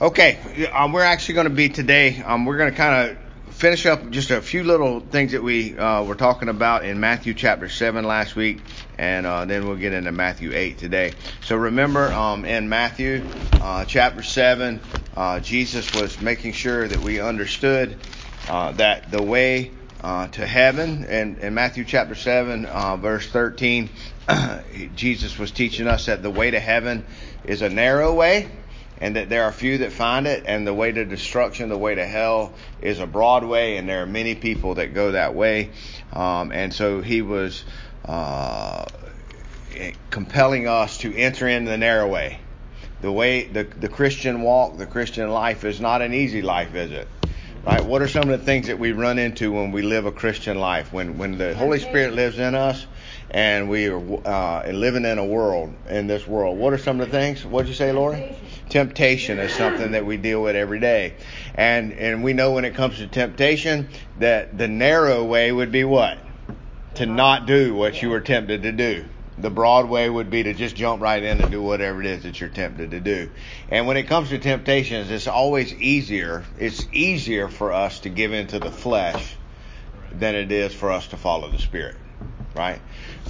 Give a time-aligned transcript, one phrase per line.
[0.00, 2.22] Okay, um, we're actually going to be today.
[2.22, 5.76] Um, we're going to kind of finish up just a few little things that we
[5.76, 8.60] uh, were talking about in Matthew chapter seven last week,
[8.96, 11.14] and uh, then we'll get into Matthew eight today.
[11.40, 13.24] So remember, um, in Matthew
[13.60, 14.80] uh, chapter seven,
[15.16, 17.98] uh, Jesus was making sure that we understood
[18.48, 22.66] uh, that the way uh, to heaven, and in Matthew chapter seven,
[23.00, 23.90] verse thirteen,
[24.94, 27.04] Jesus was teaching us that the way to heaven
[27.42, 28.48] is a narrow way
[29.00, 31.94] and that there are few that find it, and the way to destruction, the way
[31.94, 35.70] to hell, is a broad way, and there are many people that go that way.
[36.12, 37.64] Um, and so he was
[38.04, 38.84] uh,
[40.10, 42.40] compelling us to enter in the narrow way.
[43.00, 46.90] The way the the Christian walk, the Christian life is not an easy life, is
[46.90, 47.08] it?
[47.64, 47.84] Right?
[47.84, 50.58] What are some of the things that we run into when we live a Christian
[50.58, 50.92] life?
[50.92, 52.86] When when the Holy Spirit lives in us,
[53.30, 56.58] and we are uh, living in a world in this world.
[56.58, 57.44] What are some of the things?
[57.44, 58.36] What did you say, Lori?
[58.68, 61.14] temptation is something that we deal with every day.
[61.54, 65.84] And, and we know when it comes to temptation that the narrow way would be
[65.84, 66.18] what?
[66.96, 69.04] To not do what you were tempted to do.
[69.38, 72.24] The broad way would be to just jump right in and do whatever it is
[72.24, 73.30] that you're tempted to do.
[73.68, 76.44] And when it comes to temptations, it's always easier.
[76.58, 79.36] It's easier for us to give into the flesh
[80.12, 81.96] than it is for us to follow the Spirit
[82.58, 82.80] right?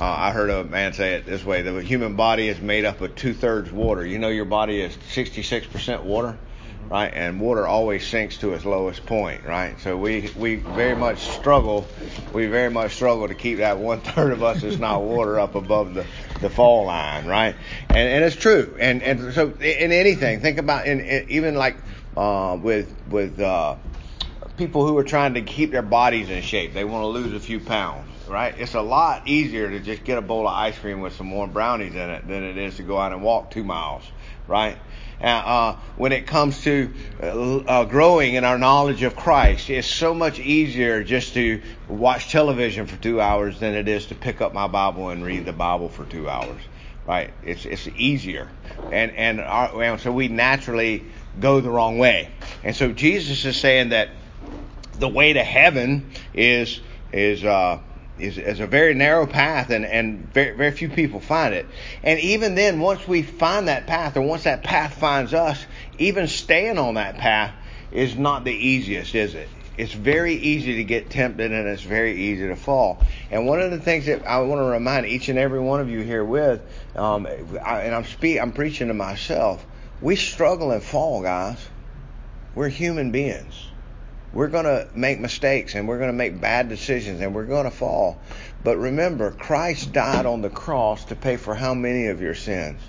[0.01, 3.01] Uh, I heard a man say it this way: the human body is made up
[3.01, 4.05] of two thirds water.
[4.05, 6.89] You know, your body is 66% water, mm-hmm.
[6.89, 7.13] right?
[7.13, 9.79] And water always sinks to its lowest point, right?
[9.81, 11.87] So we we very much struggle.
[12.33, 15.55] We very much struggle to keep that one third of us that's not water up
[15.55, 16.07] above the
[16.41, 17.55] the fall line, right?
[17.91, 18.77] And and it's true.
[18.81, 21.77] And and so in anything, think about in, in even like
[22.17, 23.77] uh, with with uh,
[24.57, 26.73] people who are trying to keep their bodies in shape.
[26.73, 28.55] They want to lose a few pounds right?
[28.59, 31.51] It's a lot easier to just get a bowl of ice cream with some warm
[31.51, 34.05] brownies in it than it is to go out and walk two miles,
[34.47, 34.79] right?
[35.21, 40.15] Uh, when it comes to uh, uh, growing in our knowledge of Christ, it's so
[40.15, 44.55] much easier just to watch television for two hours than it is to pick up
[44.55, 46.61] my Bible and read the Bible for two hours,
[47.05, 47.33] right?
[47.43, 48.49] It's it's easier,
[48.93, 51.05] and and, our, and so we naturally
[51.41, 52.31] go the wrong way,
[52.63, 54.11] and so Jesus is saying that
[55.01, 56.81] the way to heaven is
[57.13, 57.81] is uh,
[58.21, 61.67] is, is a very narrow path and, and very, very few people find it.
[62.03, 65.65] And even then, once we find that path or once that path finds us,
[65.99, 67.55] even staying on that path
[67.93, 69.49] is not the easiest, is it?
[69.77, 73.01] It's very easy to get tempted and it's very easy to fall.
[73.31, 75.89] And one of the things that I want to remind each and every one of
[75.89, 76.61] you here with,
[76.97, 77.27] um,
[77.65, 79.65] I, and I'm speak, I'm preaching to myself,
[80.01, 81.65] we struggle and fall, guys.
[82.57, 83.68] We're human beings.
[84.33, 87.65] We're going to make mistakes and we're going to make bad decisions and we're going
[87.65, 88.21] to fall.
[88.63, 92.81] But remember, Christ died on the cross to pay for how many of your sins?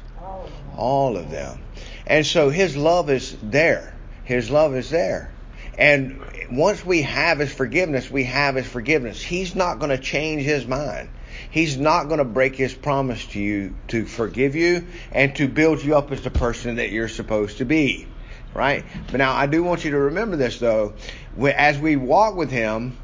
[0.76, 1.60] All of them.
[2.06, 3.96] And so his love is there.
[4.24, 5.32] His love is there.
[5.78, 9.22] And once we have his forgiveness, we have his forgiveness.
[9.22, 11.10] He's not going to change his mind.
[11.52, 15.84] He's not going to break his promise to you to forgive you and to build
[15.84, 18.08] you up as the person that you're supposed to be
[18.54, 18.84] right?
[19.12, 20.94] But now I do want you to remember this though.
[21.38, 22.98] As we walk with Him,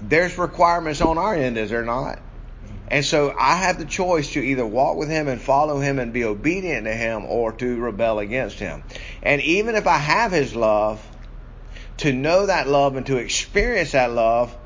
[0.00, 2.20] there's requirements on our end, is there not?
[2.90, 6.12] And so I have the choice to either walk with Him and follow Him and
[6.12, 8.82] be obedient to Him or to rebel against Him.
[9.22, 11.04] And even if I have His love,
[11.98, 14.56] to know that love and to experience that love,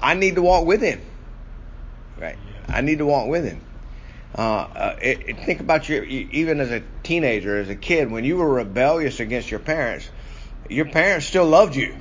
[0.00, 1.00] I need to walk with Him.
[2.18, 2.38] Right?
[2.68, 3.60] I need to walk with Him.
[4.36, 8.24] Uh, uh, it, it, think about your even as a teenager, as a kid, when
[8.24, 10.08] you were rebellious against your parents,
[10.68, 11.96] your parents still loved you.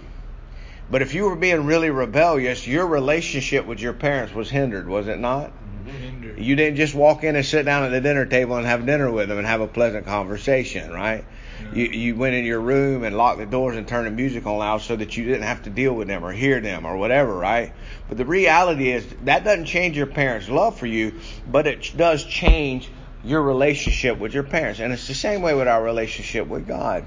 [0.92, 5.08] But if you were being really rebellious, your relationship with your parents was hindered, was
[5.08, 5.52] it not?
[5.86, 6.42] Mm-hmm.
[6.42, 9.12] You didn't just walk in and sit down at the dinner table and have dinner
[9.12, 11.26] with them and have a pleasant conversation, right?
[11.74, 14.58] You, you went in your room and locked the doors and turned the music on
[14.58, 17.36] loud so that you didn't have to deal with them or hear them or whatever,
[17.36, 17.74] right?
[18.08, 22.24] But the reality is that doesn't change your parents' love for you, but it does
[22.24, 22.90] change
[23.24, 24.80] your relationship with your parents.
[24.80, 27.06] And it's the same way with our relationship with God.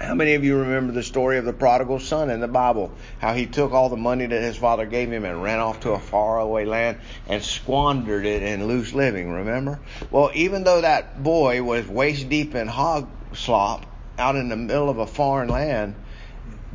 [0.00, 2.92] How many of you remember the story of the prodigal son in the Bible?
[3.18, 5.92] How he took all the money that his father gave him and ran off to
[5.92, 6.98] a faraway land
[7.28, 9.80] and squandered it in loose living, remember?
[10.10, 13.86] Well, even though that boy was waist deep in hog slop
[14.18, 15.94] out in the middle of a foreign land,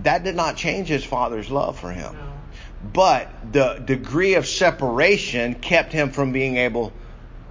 [0.04, 2.14] that did not change his father's love for him.
[2.14, 2.34] No.
[2.94, 6.94] But the degree of separation kept him from being able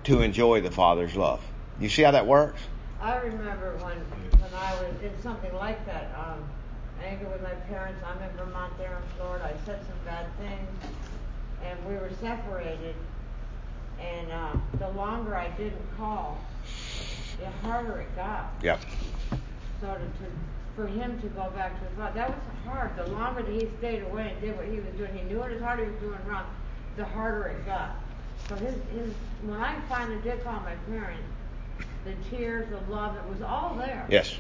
[0.05, 1.43] to enjoy the father's love.
[1.81, 2.61] You see how that works?
[3.01, 4.26] I remember when
[4.57, 6.43] when I was in something like that, um,
[7.05, 8.03] angry with my parents.
[8.07, 9.45] I'm in Vermont, they're in Florida.
[9.45, 10.93] I said some bad things,
[11.63, 12.95] and we were separated.
[14.01, 16.39] And uh, the longer I didn't call,
[17.39, 18.55] the harder it got.
[18.63, 18.81] Yep.
[19.81, 20.31] So to, to
[20.75, 22.97] for him to go back to his father, that was hard.
[22.97, 25.51] The longer that he stayed away and did what he was doing, he knew in
[25.53, 26.45] his heart he was doing wrong.
[26.97, 27.97] The harder it got.
[28.49, 29.13] So his his
[29.43, 31.25] when I finally did call my parents,
[32.07, 34.07] the tears, the love, it was all there.
[34.09, 34.35] Yes.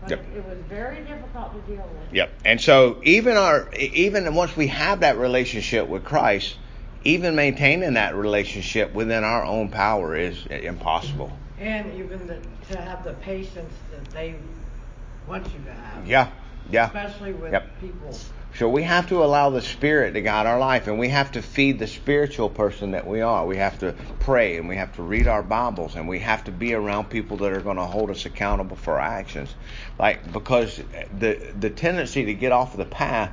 [0.00, 0.20] But Yep.
[0.20, 2.14] it, it was very difficult to deal with.
[2.14, 2.32] Yep.
[2.44, 6.56] And so even our even once we have that relationship with Christ,
[7.04, 11.36] even maintaining that relationship within our own power is impossible.
[11.58, 12.38] And even the,
[12.70, 14.36] to have the patience that they
[15.28, 16.06] want you to have.
[16.06, 16.30] Yeah.
[16.70, 16.86] Yeah.
[16.86, 17.80] Especially with Yep.
[17.80, 18.16] people.
[18.56, 21.42] So we have to allow the Spirit to guide our life, and we have to
[21.42, 23.46] feed the spiritual person that we are.
[23.46, 26.50] We have to pray, and we have to read our Bibles, and we have to
[26.50, 29.54] be around people that are going to hold us accountable for our actions.
[29.98, 30.82] Like because
[31.18, 33.32] the the tendency to get off of the path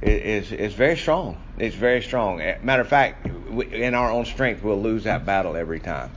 [0.00, 1.42] is is very strong.
[1.58, 2.38] It's very strong.
[2.62, 3.28] Matter of fact,
[3.72, 6.10] in our own strength, we'll lose that battle every time.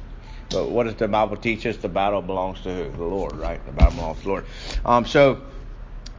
[0.52, 1.78] But what does the Bible teach us?
[1.78, 2.92] The battle belongs to who?
[2.92, 3.64] The Lord, right?
[3.66, 4.46] The battle belongs to the Lord.
[4.86, 5.42] Um, so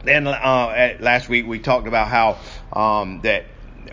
[0.07, 2.37] then uh, last week we talked about how
[2.73, 3.45] um, that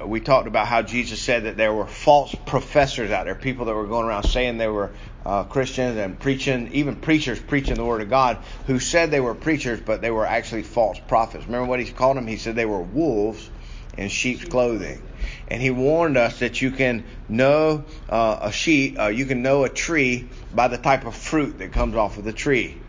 [0.05, 3.75] we talked about how Jesus said that there were false professors out there, people that
[3.75, 4.93] were going around saying they were
[5.25, 9.34] uh, Christians and preaching, even preachers preaching the word of God, who said they were
[9.34, 11.46] preachers, but they were actually false prophets.
[11.46, 12.26] Remember what he called them?
[12.26, 13.50] He said they were wolves
[13.96, 15.00] in sheep's clothing.
[15.49, 19.64] And he warned us that you can know uh, a sheep, uh, you can know
[19.64, 22.83] a tree by the type of fruit that comes off of the tree.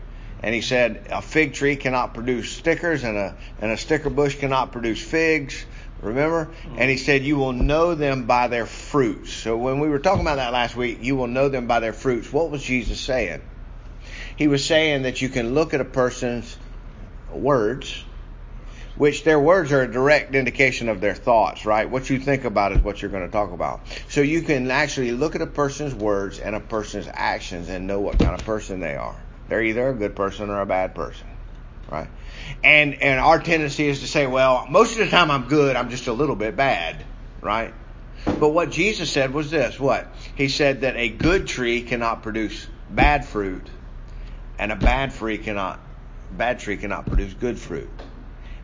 [0.46, 4.36] And he said a fig tree cannot produce stickers, and a and a sticker bush
[4.36, 5.66] cannot produce figs.
[6.00, 6.44] Remember?
[6.44, 6.76] Hmm.
[6.78, 9.32] And he said you will know them by their fruits.
[9.32, 11.92] So when we were talking about that last week, you will know them by their
[11.92, 12.32] fruits.
[12.32, 13.42] What was Jesus saying?
[14.36, 16.56] He was saying that you can look at a person's
[17.32, 18.04] words,
[18.94, 21.90] which their words are a direct indication of their thoughts, right?
[21.90, 23.80] What you think about is what you're going to talk about.
[24.10, 27.98] So you can actually look at a person's words and a person's actions and know
[27.98, 29.16] what kind of person they are.
[29.48, 31.26] They're either a good person or a bad person,
[31.90, 32.08] right?
[32.62, 35.90] And and our tendency is to say, well, most of the time I'm good, I'm
[35.90, 37.04] just a little bit bad,
[37.40, 37.72] right?
[38.24, 40.12] But what Jesus said was this, what?
[40.34, 43.68] He said that a good tree cannot produce bad fruit
[44.58, 45.80] and a bad tree cannot
[46.32, 47.88] bad tree cannot produce good fruit.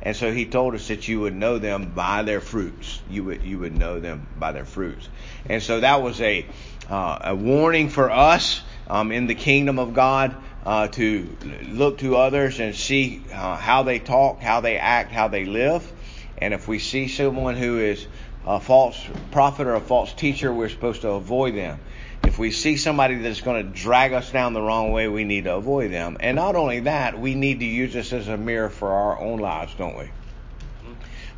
[0.05, 3.00] And so he told us that you would know them by their fruits.
[3.08, 5.08] You would you would know them by their fruits.
[5.49, 6.46] And so that was a
[6.90, 12.17] uh, a warning for us um, in the kingdom of God uh, to look to
[12.17, 15.91] others and see uh, how they talk, how they act, how they live.
[16.38, 18.06] And if we see someone who is
[18.47, 19.00] a false
[19.31, 21.81] prophet or a false teacher, we're supposed to avoid them.
[22.25, 25.44] If we see somebody that's going to drag us down the wrong way, we need
[25.44, 26.17] to avoid them.
[26.20, 29.41] And not only that, we need to use this as a mirror for our own
[29.41, 30.09] lives, don't we?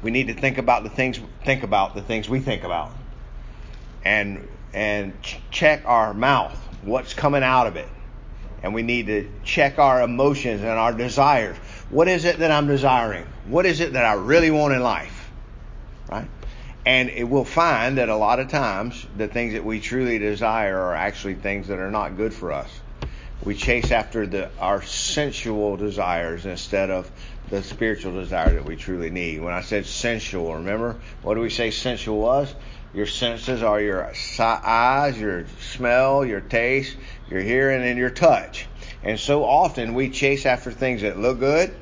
[0.03, 2.93] We need to think about the things think about the things we think about.
[4.05, 7.89] And and ch- check our mouth, what's coming out of it.
[8.65, 11.55] And we need to check our emotions and our desires.
[11.91, 13.27] What is it that I'm desiring?
[13.45, 15.31] What is it that I really want in life?
[16.11, 16.27] Right?
[16.87, 20.79] And it will find that a lot of times the things that we truly desire
[20.79, 22.71] are actually things that are not good for us.
[23.45, 27.11] We chase after the our sensual desires instead of
[27.51, 29.43] the spiritual desire that we truly need.
[29.43, 32.55] When I said sensual, remember what do we say sensual was?
[32.95, 36.97] Your senses are your eyes, your smell, your taste,
[37.29, 38.67] your hearing, and your touch.
[39.03, 41.75] And so often we chase after things that look good,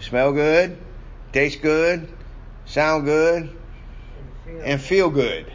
[0.00, 0.76] smell good,
[1.32, 2.08] taste good,
[2.64, 3.54] sound good,
[4.62, 5.52] and feel good.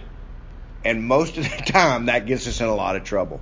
[0.85, 3.41] And most of the time, that gets us in a lot of trouble.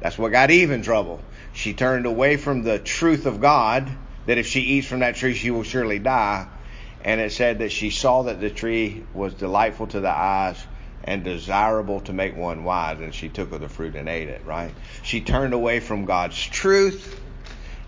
[0.00, 1.20] That's what got Eve in trouble.
[1.52, 3.90] She turned away from the truth of God,
[4.26, 6.46] that if she eats from that tree, she will surely die.
[7.04, 10.62] And it said that she saw that the tree was delightful to the eyes
[11.04, 14.44] and desirable to make one wise, and she took of the fruit and ate it,
[14.44, 14.72] right?
[15.02, 17.20] She turned away from God's truth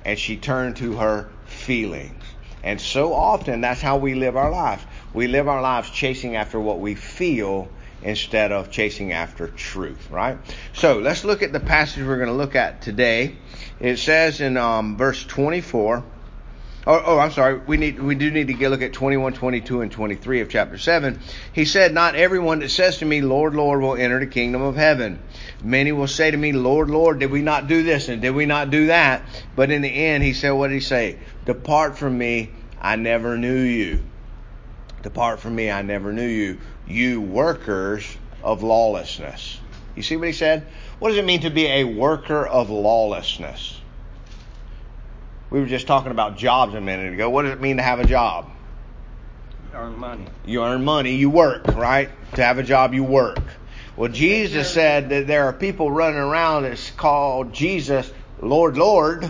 [0.05, 2.25] and she turned to her feelings.
[2.63, 4.83] And so often that's how we live our lives.
[5.13, 7.69] We live our lives chasing after what we feel
[8.03, 10.39] instead of chasing after truth, right?
[10.73, 13.37] So let's look at the passage we're going to look at today.
[13.83, 16.05] It says in um, verse 24.
[16.85, 17.59] Oh, oh, I'm sorry.
[17.59, 20.79] We need we do need to get, look at 21, 22, and 23 of chapter
[20.79, 21.19] 7.
[21.53, 24.77] He said, "Not everyone that says to me, Lord, Lord, will enter the kingdom of
[24.77, 25.21] heaven.
[25.63, 28.47] Many will say to me, Lord, Lord, did we not do this and did we
[28.47, 29.23] not do that?
[29.55, 31.19] But in the end, he said, what did he say?
[31.45, 34.03] Depart from me, I never knew you.
[35.03, 36.59] Depart from me, I never knew you.
[36.87, 38.07] You workers
[38.45, 39.59] of lawlessness."
[39.95, 40.67] You see what he said?
[41.03, 43.77] What does it mean to be a worker of lawlessness?
[45.51, 47.29] We were just talking about jobs a minute ago.
[47.29, 48.49] What does it mean to have a job?
[49.73, 50.25] You earn money.
[50.47, 52.09] You earn money, you work, right?
[52.37, 53.41] To have a job, you work.
[53.97, 58.09] Well, Jesus said that there are people running around that's called Jesus
[58.41, 59.29] Lord, Lord,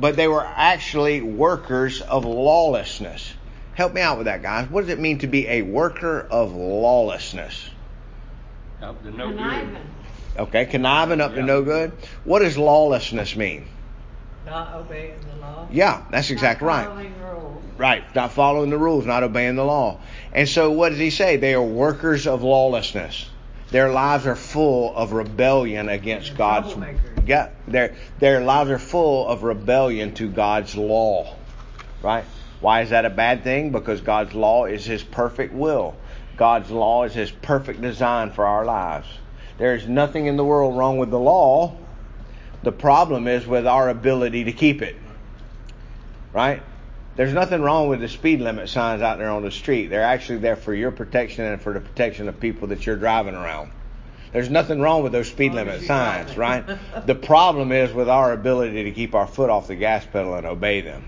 [0.00, 3.32] but they were actually workers of lawlessness.
[3.74, 4.68] Help me out with that, guys.
[4.68, 7.70] What does it mean to be a worker of lawlessness?
[8.82, 9.78] Up to no good.
[10.46, 10.60] Conniving.
[10.60, 11.92] Okay, conniving up to no good.
[12.24, 13.66] What does lawlessness mean?
[14.46, 15.68] Not obeying the law.
[15.70, 16.86] Yeah, that's exactly Not right.
[16.86, 17.62] Following rules.
[17.76, 20.00] Right, not following the rules, not obeying the law.
[20.32, 21.36] And so what does he say?
[21.36, 23.28] They are workers of lawlessness.
[23.70, 27.28] Their lives are full of rebellion against They're God's troublemakers.
[27.28, 31.36] Yeah, their their lives are full of rebellion to God's law.
[32.02, 32.24] Right?
[32.60, 33.70] Why is that a bad thing?
[33.70, 35.94] Because God's law is his perfect will.
[36.36, 39.06] God's law is his perfect design for our lives.
[39.60, 41.76] There is nothing in the world wrong with the law.
[42.62, 44.96] The problem is with our ability to keep it.
[46.32, 46.62] Right?
[47.16, 49.88] There's nothing wrong with the speed limit signs out there on the street.
[49.88, 53.34] They're actually there for your protection and for the protection of people that you're driving
[53.34, 53.70] around.
[54.32, 56.64] There's nothing wrong with those speed As long as limit signs, right?
[57.06, 60.46] the problem is with our ability to keep our foot off the gas pedal and
[60.46, 61.04] obey them.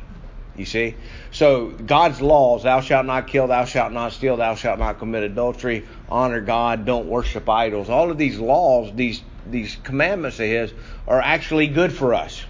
[0.56, 0.96] You see?
[1.30, 5.22] So God's laws, thou shalt not kill, thou shalt not steal, thou shalt not commit
[5.22, 7.88] adultery, honor God, don't worship idols.
[7.88, 10.72] All of these laws, these these commandments of his
[11.06, 12.44] are actually good for us.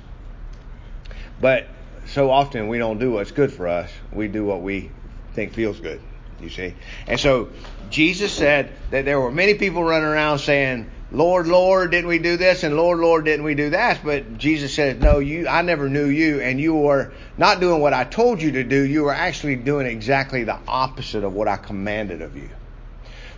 [1.40, 1.66] But
[2.06, 3.90] so often we don't do what's good for us.
[4.12, 4.90] We do what we
[5.32, 6.00] think feels good.
[6.40, 6.74] You see?
[7.06, 7.50] And so
[7.90, 12.38] Jesus said that there were many people running around saying, Lord, Lord, didn't we do
[12.38, 12.62] this?
[12.62, 14.00] And Lord, Lord, didn't we do that?
[14.02, 17.92] But Jesus said, No, you I never knew you, and you were not doing what
[17.92, 21.58] I told you to do, you were actually doing exactly the opposite of what I
[21.58, 22.48] commanded of you.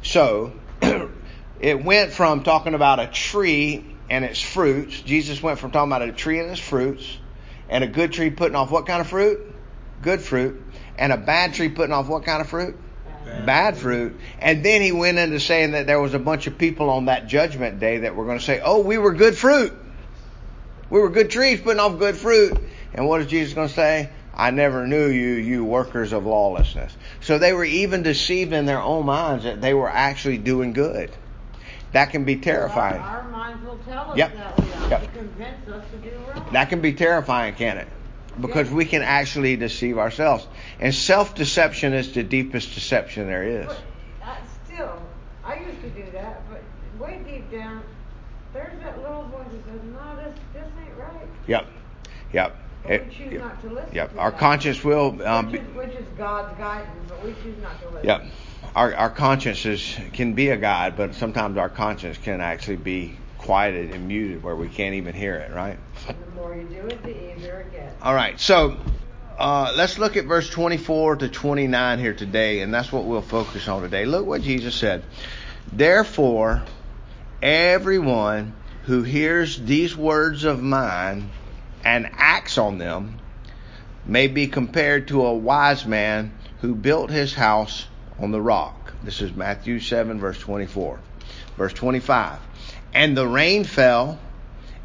[0.02, 0.52] So
[1.61, 5.00] it went from talking about a tree and its fruits.
[5.00, 7.19] Jesus went from talking about a tree and its fruits,
[7.69, 9.52] and a good tree putting off what kind of fruit?
[10.00, 10.62] Good fruit.
[10.97, 12.76] And a bad tree putting off what kind of fruit?
[13.25, 13.76] Bad.
[13.76, 14.19] Fruit.
[14.38, 17.26] And then he went into saying that there was a bunch of people on that
[17.26, 19.73] judgment day that were going to say, Oh, we were good fruit.
[20.90, 22.57] We were good trees putting off good fruit.
[22.93, 24.11] And what is Jesus going to say?
[24.37, 26.97] I never knew you, you workers of lawlessness.
[27.21, 31.11] So they were even deceived in their own minds that they were actually doing good.
[31.93, 33.00] That can be terrifying.
[33.00, 34.37] Our, our minds will tell us Yep.
[34.37, 35.00] that we are Yep.
[35.02, 36.49] to convince us to do wrong.
[36.52, 37.88] That can be terrifying, can it?
[38.40, 40.46] Because we can actually deceive ourselves.
[40.80, 43.66] And self deception is the deepest deception there is.
[43.66, 44.36] But
[44.66, 45.02] still,
[45.44, 46.62] I used to do that, but
[47.00, 47.82] way deep down,
[48.52, 51.66] there's that little voice that says, "No, this this ain't right." Yep.
[52.32, 52.56] Yep.
[52.82, 53.94] But It- we choose not to listen.
[53.94, 54.12] yep.
[54.12, 54.40] to Our that.
[54.40, 55.26] conscience will.
[55.26, 58.08] Um, which, is, which is God's guidance, but we choose not to listen.
[58.08, 58.24] Yep.
[58.74, 63.92] Our, our consciences can be a guide, but sometimes our conscience can actually be quieted
[63.94, 65.78] and muted where we can't even hear it, right?
[66.06, 68.02] The more you do it, the easier it gets.
[68.02, 68.38] All right.
[68.38, 68.76] So
[69.38, 73.68] uh, let's look at verse 24 to 29 here today, and that's what we'll focus
[73.68, 74.04] on today.
[74.04, 75.04] Look what Jesus said.
[75.73, 76.62] Therefore,
[77.42, 81.30] everyone who hears these words of mine
[81.84, 83.18] and acts on them
[84.06, 87.87] may be compared to a wise man who built his house
[88.18, 88.92] on the rock.
[89.02, 91.00] This is Matthew 7, verse 24.
[91.56, 92.38] Verse 25.
[92.92, 94.18] And the rain fell,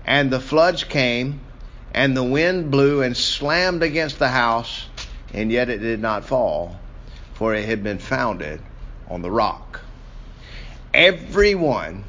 [0.09, 1.39] and the floods came,
[1.93, 4.87] and the wind blew and slammed against the house,
[5.33, 6.79] and yet it did not fall,
[7.35, 8.59] for it had been founded
[9.07, 9.81] on the rock.
[10.95, 12.03] Everyone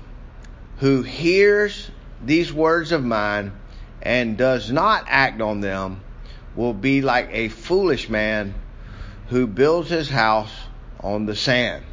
[0.78, 1.90] who hears
[2.24, 3.52] these words of mine
[4.00, 6.00] and does not act on them
[6.56, 8.54] will be like a foolish man
[9.28, 10.52] who builds his house
[11.00, 11.84] on the sand.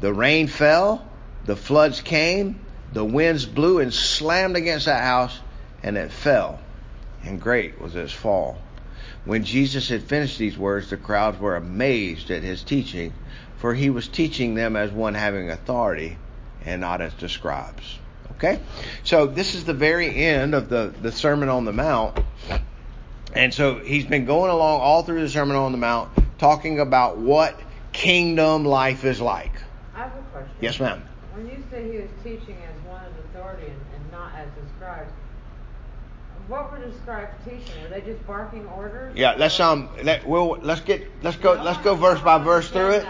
[0.00, 1.08] The rain fell,
[1.44, 2.58] the floods came,
[2.94, 5.38] the winds blew and slammed against that house,
[5.82, 6.60] and it fell,
[7.24, 8.56] and great was its fall.
[9.24, 13.12] When Jesus had finished these words, the crowds were amazed at his teaching,
[13.58, 16.18] for he was teaching them as one having authority
[16.64, 17.98] and not as the scribes.
[18.32, 18.60] Okay?
[19.02, 22.18] So this is the very end of the, the Sermon on the Mount.
[23.34, 27.18] And so he's been going along all through the Sermon on the Mount talking about
[27.18, 27.58] what
[27.92, 29.52] kingdom life is like.
[29.94, 30.54] I have a question.
[30.60, 31.02] Yes, ma'am.
[31.34, 34.68] When you say he was teaching as one of authority and, and not as the
[34.76, 35.10] scribes,
[36.46, 37.82] what were the scribes teaching?
[37.82, 39.16] Were they just barking orders?
[39.16, 42.90] Yeah, let's um let we'll let's get let's go let's go verse by verse through
[42.90, 43.06] it.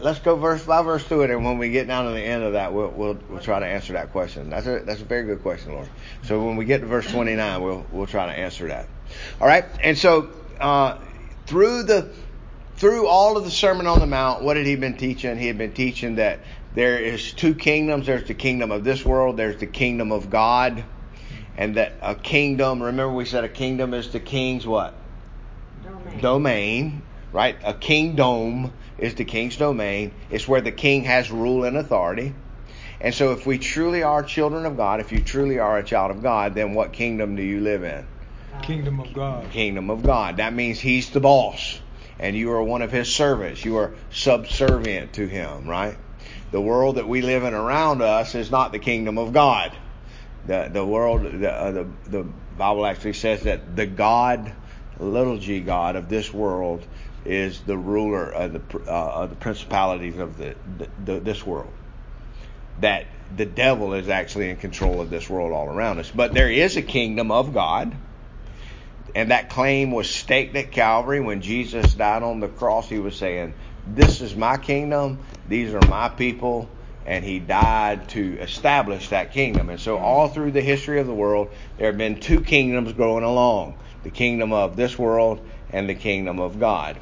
[0.00, 2.44] Let's go verse by verse through it, and when we get down to the end
[2.44, 4.50] of that, we'll we'll, we'll try to answer that question.
[4.50, 5.88] That's a that's a very good question, Lori.
[6.22, 8.88] So when we get to verse 29, we'll we'll try to answer that.
[9.40, 10.30] All right, and so
[10.60, 10.98] uh,
[11.46, 12.10] through the
[12.76, 15.38] through all of the Sermon on the Mount, what had he been teaching?
[15.38, 16.40] He had been teaching that
[16.76, 18.04] there is two kingdoms.
[18.04, 19.38] There's the kingdom of this world.
[19.38, 20.84] There's the kingdom of God,
[21.56, 22.82] and that a kingdom.
[22.82, 24.94] Remember, we said a kingdom is the king's what?
[25.82, 26.20] Domain.
[26.20, 27.02] domain,
[27.32, 27.56] right?
[27.64, 30.12] A kingdom is the king's domain.
[30.30, 32.34] It's where the king has rule and authority.
[33.00, 36.10] And so if we truly are children of God, if you truly are a child
[36.10, 38.06] of God, then what kingdom do you live in?
[38.60, 39.50] Kingdom of God.
[39.50, 40.36] Kingdom of God.
[40.36, 41.80] That means He's the boss,
[42.18, 43.64] and you are one of His servants.
[43.64, 45.96] You are subservient to Him, right?
[46.52, 49.76] The world that we live in around us is not the kingdom of God.
[50.46, 52.22] The the world the uh, the, the
[52.56, 54.52] Bible actually says that the God,
[54.98, 56.86] little g God of this world,
[57.24, 60.54] is the ruler of the uh, of the principalities of the,
[61.04, 61.72] the, this world.
[62.80, 66.10] That the devil is actually in control of this world all around us.
[66.14, 67.96] But there is a kingdom of God.
[69.14, 72.86] And that claim was staked at Calvary when Jesus died on the cross.
[72.86, 73.54] He was saying,
[73.86, 76.68] This is my kingdom, these are my people,
[77.06, 79.70] and he died to establish that kingdom.
[79.70, 80.00] And so, mm.
[80.00, 84.10] all through the history of the world, there have been two kingdoms growing along the
[84.10, 85.40] kingdom of this world
[85.70, 86.96] and the kingdom of God.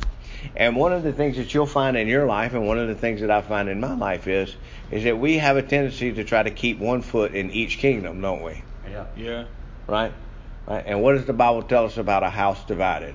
[0.56, 2.94] And one of the things that you'll find in your life, and one of the
[2.94, 4.54] things that I find in my life is,
[4.90, 8.20] is that we have a tendency to try to keep one foot in each kingdom,
[8.20, 8.62] don't we?
[8.90, 9.06] Yeah.
[9.16, 9.44] Yeah.
[9.86, 10.12] Right?
[10.66, 10.84] Right?
[10.86, 13.14] And what does the Bible tell us about a house divided?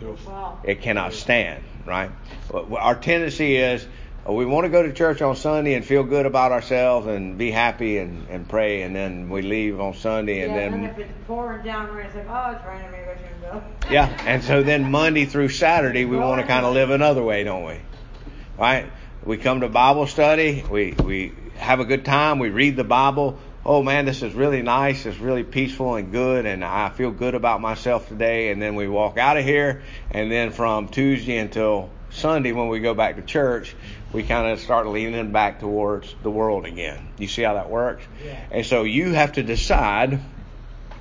[0.00, 2.10] Well, It cannot stand, right?
[2.52, 3.86] Our tendency is
[4.28, 7.38] uh, we want to go to church on Sunday and feel good about ourselves and
[7.38, 10.86] be happy and, and pray, and then we leave on Sunday, and yeah, then and
[10.86, 13.62] if it's pouring down rain, it's like, oh, it's raining, maybe I shouldn't go.
[13.90, 17.44] Yeah, and so then Monday through Saturday we want to kind of live another way,
[17.44, 17.78] don't we?
[18.58, 18.90] Right?
[19.24, 23.38] We come to Bible study, we we have a good time, we read the Bible.
[23.68, 27.34] Oh man, this is really nice, it's really peaceful and good, and I feel good
[27.34, 28.52] about myself today.
[28.52, 29.82] And then we walk out of here,
[30.12, 33.74] and then from Tuesday until Sunday when we go back to church,
[34.12, 37.08] we kind of start leaning back towards the world again.
[37.18, 38.06] You see how that works?
[38.24, 38.40] Yeah.
[38.52, 40.20] And so you have to decide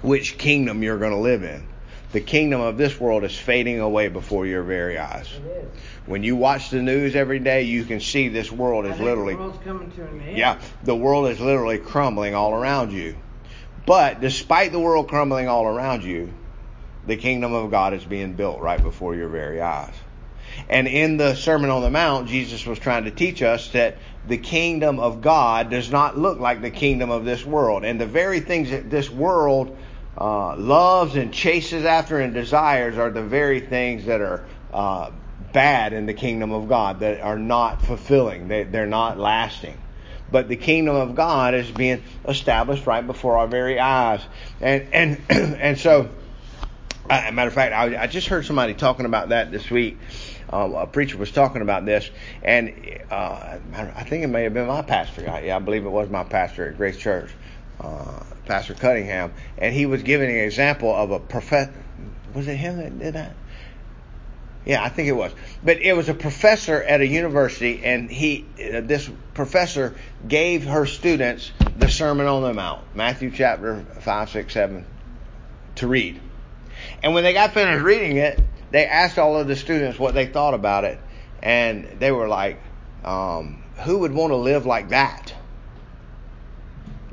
[0.02, 1.68] which kingdom you're going to live in.
[2.16, 5.28] The kingdom of this world is fading away before your very eyes.
[6.06, 9.42] When you watch the news every day, you can see this world is literally the
[9.42, 10.38] world's coming to an end.
[10.38, 13.18] yeah, the world is literally crumbling all around you.
[13.86, 16.32] But despite the world crumbling all around you,
[17.06, 19.94] the kingdom of God is being built right before your very eyes.
[20.70, 24.38] And in the Sermon on the Mount, Jesus was trying to teach us that the
[24.38, 27.84] kingdom of God does not look like the kingdom of this world.
[27.84, 29.76] And the very things that this world
[30.18, 35.12] uh, loves and chases after and desires are the very things that are uh,
[35.52, 39.78] bad in the kingdom of God, that are not fulfilling, they, they're not lasting.
[40.32, 44.22] But the kingdom of God is being established right before our very eyes.
[44.60, 46.10] And, and, and so,
[47.10, 50.00] a matter of fact, I, I just heard somebody talking about that this week.
[50.52, 52.10] Uh, a preacher was talking about this,
[52.44, 55.30] and uh, I think it may have been my pastor.
[55.30, 57.32] I, yeah, I believe it was my pastor at Grace Church,
[57.82, 61.74] uh, Pastor Cunningham, and he was giving an example of a professor.
[62.34, 63.36] Was it him that did that?
[64.66, 65.32] Yeah, I think it was.
[65.64, 69.96] But it was a professor at a university, and he, uh, this professor,
[70.28, 74.86] gave her students the Sermon on the Mount, Matthew chapter five, six, seven,
[75.76, 76.20] to read.
[77.04, 78.40] And when they got finished reading it,
[78.72, 81.00] they asked all of the students what they thought about it,
[81.44, 82.60] and they were like,
[83.04, 85.25] um, "Who would want to live like that?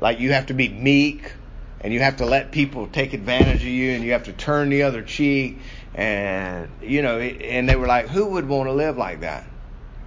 [0.03, 1.31] Like you have to be meek,
[1.79, 4.67] and you have to let people take advantage of you, and you have to turn
[4.69, 5.59] the other cheek,
[5.95, 9.45] and you know." And they were like, "Who would want to live like that?"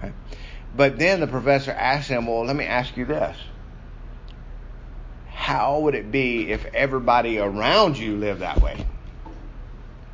[0.03, 0.13] Right?
[0.75, 3.35] But then the professor asked them, "Well, let me ask you this."
[5.29, 8.85] How would it be if everybody around you lived that way?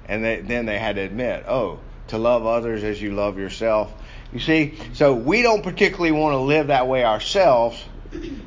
[0.07, 3.91] And they, then they had to admit, oh, to love others as you love yourself.
[4.31, 7.83] You see, so we don't particularly want to live that way ourselves,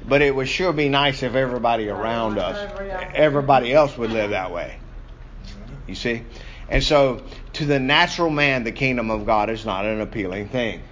[0.06, 2.72] but it would sure be nice if everybody around us,
[3.14, 4.78] everybody else would live that way.
[5.86, 6.22] You see?
[6.68, 7.22] And so,
[7.54, 10.82] to the natural man, the kingdom of God is not an appealing thing.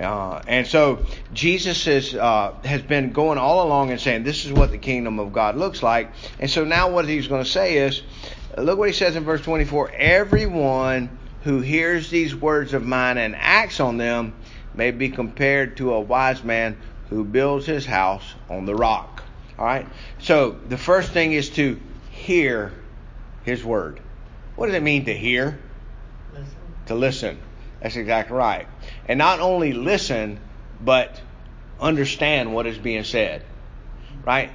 [0.00, 4.52] Uh, and so Jesus is, uh, has been going all along and saying, This is
[4.52, 6.12] what the kingdom of God looks like.
[6.38, 8.02] And so now what he's going to say is,
[8.56, 13.36] look what he says in verse 24 Everyone who hears these words of mine and
[13.36, 14.34] acts on them
[14.74, 16.76] may be compared to a wise man
[17.12, 19.22] who builds his house on the rock.
[19.58, 19.86] All right?
[20.18, 22.72] So the first thing is to hear
[23.44, 24.00] his word.
[24.56, 25.58] What does it mean to hear?
[26.32, 26.56] Listen.
[26.86, 27.38] To listen.
[27.80, 28.66] That's exactly right.
[29.06, 30.38] And not only listen,
[30.80, 31.20] but
[31.80, 33.44] understand what is being said.
[34.24, 34.50] Right?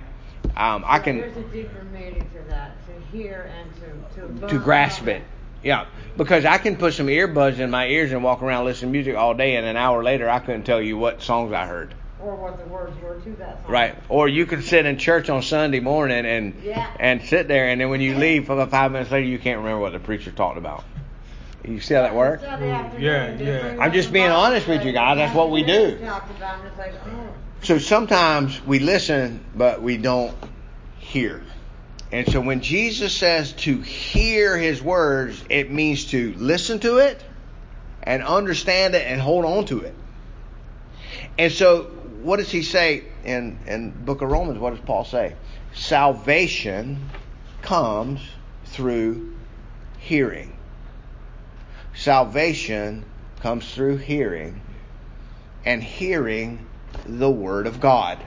[0.56, 4.60] Um, I can There's a deeper meaning to that, to hear and to to, to
[4.60, 5.24] grasp it.
[5.64, 8.94] Yeah, because I can put some earbuds in my ears and walk around listening to
[8.94, 11.94] music all day, and an hour later I couldn't tell you what songs I heard.
[12.20, 13.72] Or what the words were to that song.
[13.72, 13.96] Right.
[14.10, 16.88] Or you can sit in church on Sunday morning and Yeah.
[17.00, 19.60] and sit there, and then when you leave for about five minutes later, you can't
[19.60, 20.84] remember what the preacher talked about.
[21.64, 22.44] You see how that works?
[22.44, 23.78] Sunday afternoon, Yeah, yeah.
[23.80, 25.18] I'm just being honest with you guys.
[25.18, 25.98] That's what we do.
[26.00, 27.28] Talked about, and it's like, oh.
[27.62, 30.36] So sometimes we listen, but we don't
[31.00, 31.44] hear.
[32.12, 37.22] And so when Jesus says to hear his words, it means to listen to it
[38.04, 39.94] and understand it and hold on to it.
[41.38, 41.88] And so
[42.22, 44.60] what does he say in in book of Romans?
[44.60, 45.36] What does Paul say?
[45.74, 47.10] Salvation
[47.62, 48.22] comes
[48.66, 49.36] through
[50.00, 50.58] hearing.
[51.94, 53.06] Salvation
[53.42, 54.62] comes through hearing
[55.66, 56.66] and hearing
[57.06, 58.20] the word of God.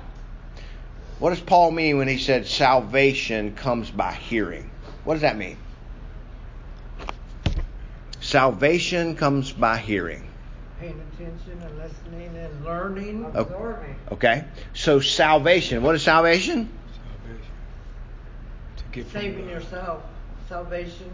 [1.18, 4.70] What does Paul mean when he said salvation comes by hearing?
[5.04, 5.56] What does that mean?
[8.20, 10.29] Salvation comes by hearing.
[10.80, 13.24] Paying attention and listening and learning.
[13.34, 13.96] Absorbing.
[14.12, 14.44] Okay?
[14.72, 16.70] So salvation, what is salvation?
[16.94, 17.46] Salvation.
[18.78, 20.02] To get from Saving yourself.
[20.48, 21.10] Salvation,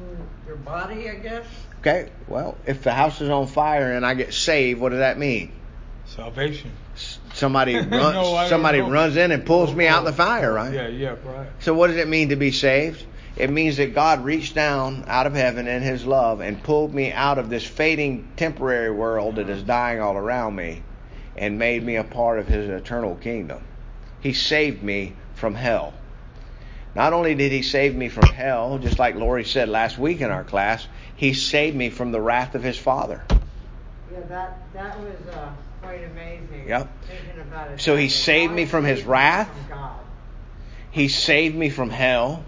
[0.46, 1.44] your body, I guess.
[1.80, 5.18] Okay, well, if the house is on fire and I get saved, what does that
[5.18, 5.52] mean?
[6.06, 6.70] Salvation.
[6.94, 10.72] S- Somebody runs, No, somebody runs in and pulls me out of the fire, right?
[10.72, 11.48] Yeah, yeah, right.
[11.60, 13.04] So what does it mean to be saved?
[13.36, 17.12] It means that God reached down out of heaven in his love and pulled me
[17.12, 20.82] out of this fading temporary world that is dying all around me
[21.36, 23.62] and made me a part of his eternal kingdom.
[24.20, 25.92] He saved me from hell.
[26.94, 30.30] Not only did he save me from hell, just like Lori said last week in
[30.30, 33.22] our class, he saved me from the wrath of his father.
[34.10, 35.50] Yeah, that, that was, uh,
[35.82, 36.64] quite amazing.
[36.68, 36.90] Yep.
[37.38, 37.80] About it.
[37.82, 39.50] So he saved me from his wrath?
[40.90, 42.42] He saved me from hell.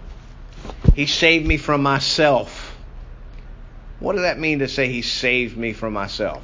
[0.95, 2.77] He saved me from myself.
[3.99, 6.43] What does that mean to say he saved me from myself?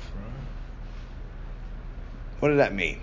[2.40, 3.00] What does that mean?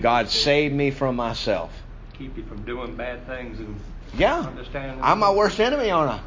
[0.00, 1.72] God saved me from myself.
[2.18, 3.80] Keep you from doing bad things and
[4.16, 4.40] Yeah.
[4.40, 5.00] understand.
[5.02, 6.18] I'm my worst enemy, aren't I?
[6.18, 6.20] Mhm.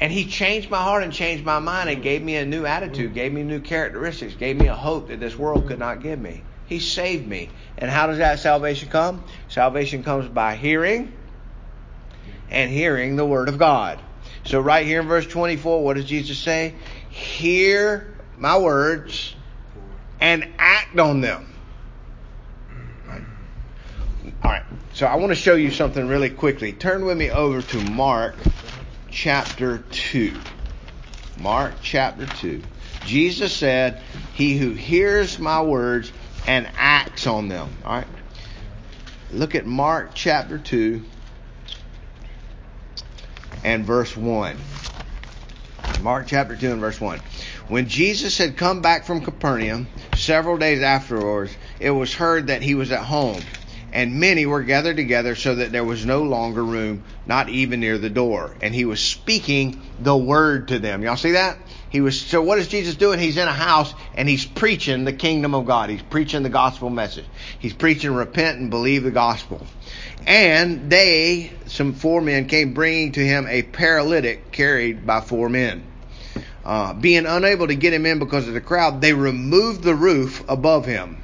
[0.00, 3.14] And he changed my heart and changed my mind and gave me a new attitude,
[3.14, 6.42] gave me new characteristics, gave me a hope that this world could not give me.
[6.66, 7.50] He saved me.
[7.78, 9.24] And how does that salvation come?
[9.48, 11.12] Salvation comes by hearing
[12.50, 13.98] and hearing the word of God.
[14.44, 16.74] So right here in verse 24, what does Jesus say?
[17.10, 19.34] Hear my words
[20.20, 21.46] and act on them.
[24.42, 24.62] All right.
[24.94, 26.72] So I want to show you something really quickly.
[26.72, 28.34] Turn with me over to Mark
[29.10, 30.34] chapter 2.
[31.38, 32.62] Mark chapter 2.
[33.04, 34.02] Jesus said,
[34.34, 36.12] He who hears my words
[36.46, 37.70] and acts on them.
[37.84, 38.06] All right.
[39.30, 41.02] Look at Mark chapter 2
[43.64, 44.56] and verse 1.
[46.02, 47.20] Mark chapter 2 and verse 1.
[47.68, 52.74] When Jesus had come back from Capernaum, several days afterwards, it was heard that he
[52.74, 53.42] was at home,
[53.92, 57.98] and many were gathered together so that there was no longer room, not even near
[57.98, 58.54] the door.
[58.62, 61.02] And he was speaking the word to them.
[61.02, 61.58] Y'all see that?
[61.90, 63.18] He was so what is Jesus doing?
[63.18, 65.90] He's in a house and he's preaching the kingdom of God.
[65.90, 67.24] He's preaching the gospel message.
[67.58, 69.66] He's preaching repent and believe the gospel.
[70.26, 75.84] And they, some four men, came bringing to him a paralytic carried by four men.
[76.64, 80.44] Uh, being unable to get him in because of the crowd, they removed the roof
[80.48, 81.22] above him.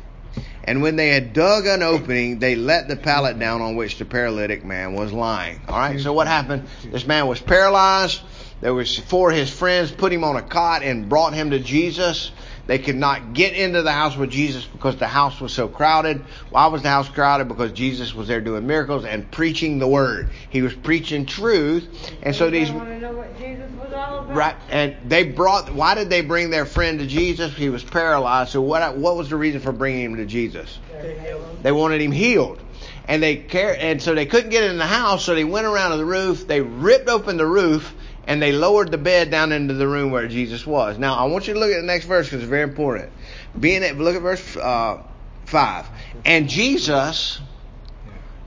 [0.65, 4.05] And when they had dug an opening, they let the pallet down on which the
[4.05, 5.61] paralytic man was lying.
[5.69, 6.01] All right.
[6.01, 6.67] So what happened?
[6.91, 8.21] This man was paralyzed.
[8.61, 11.61] There was four of his friends put him on a cot and brought him to
[11.61, 12.33] Jesus.
[12.67, 16.25] They could not get into the house with Jesus because the house was so crowded.
[16.51, 17.47] Why was the house crowded?
[17.47, 20.31] Because Jesus was there doing miracles and preaching the word.
[20.51, 21.89] He was preaching truth.
[22.23, 24.37] And so these want to know what Jesus was all about.
[24.37, 25.73] Right, and they brought.
[25.73, 27.55] Why did they bring their friend to Jesus?
[27.55, 28.51] He was paralyzed.
[28.51, 28.97] So what?
[28.97, 30.79] What was the reason for bringing him to Jesus?
[30.91, 31.59] They heal them.
[31.63, 32.61] They wanted him healed,
[33.07, 33.77] and they care.
[33.79, 35.25] And so they couldn't get in the house.
[35.25, 36.47] So they went around to the roof.
[36.47, 37.95] They ripped open the roof,
[38.27, 40.99] and they lowered the bed down into the room where Jesus was.
[40.99, 43.13] Now I want you to look at the next verse because it's very important.
[43.59, 45.03] Being at look at verse uh,
[45.45, 45.87] five,
[46.25, 47.41] and Jesus,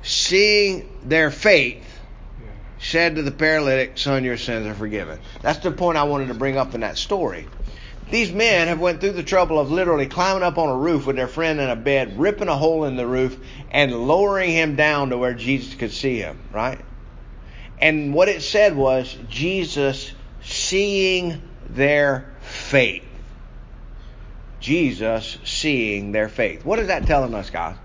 [0.01, 1.85] seeing their faith
[2.79, 5.19] said to the paralytic, Son, your sins are forgiven.
[5.41, 7.47] That's the point I wanted to bring up in that story.
[8.09, 11.15] These men have went through the trouble of literally climbing up on a roof with
[11.15, 13.37] their friend in a bed, ripping a hole in the roof,
[13.69, 16.79] and lowering him down to where Jesus could see him, right?
[17.81, 20.11] And what it said was Jesus
[20.41, 23.05] seeing their faith.
[24.59, 26.65] Jesus seeing their faith.
[26.65, 27.77] What is that telling us, guys?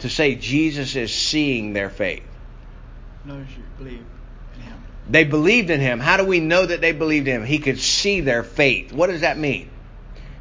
[0.00, 2.22] To say Jesus is seeing their faith.
[3.24, 4.04] knows you believe
[4.54, 4.82] in him.
[5.08, 5.98] They believed in him.
[5.98, 7.44] How do we know that they believed in him?
[7.44, 8.92] He could see their faith.
[8.92, 9.68] What does that mean?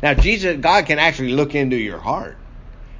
[0.01, 2.37] Now, Jesus, God can actually look into your heart.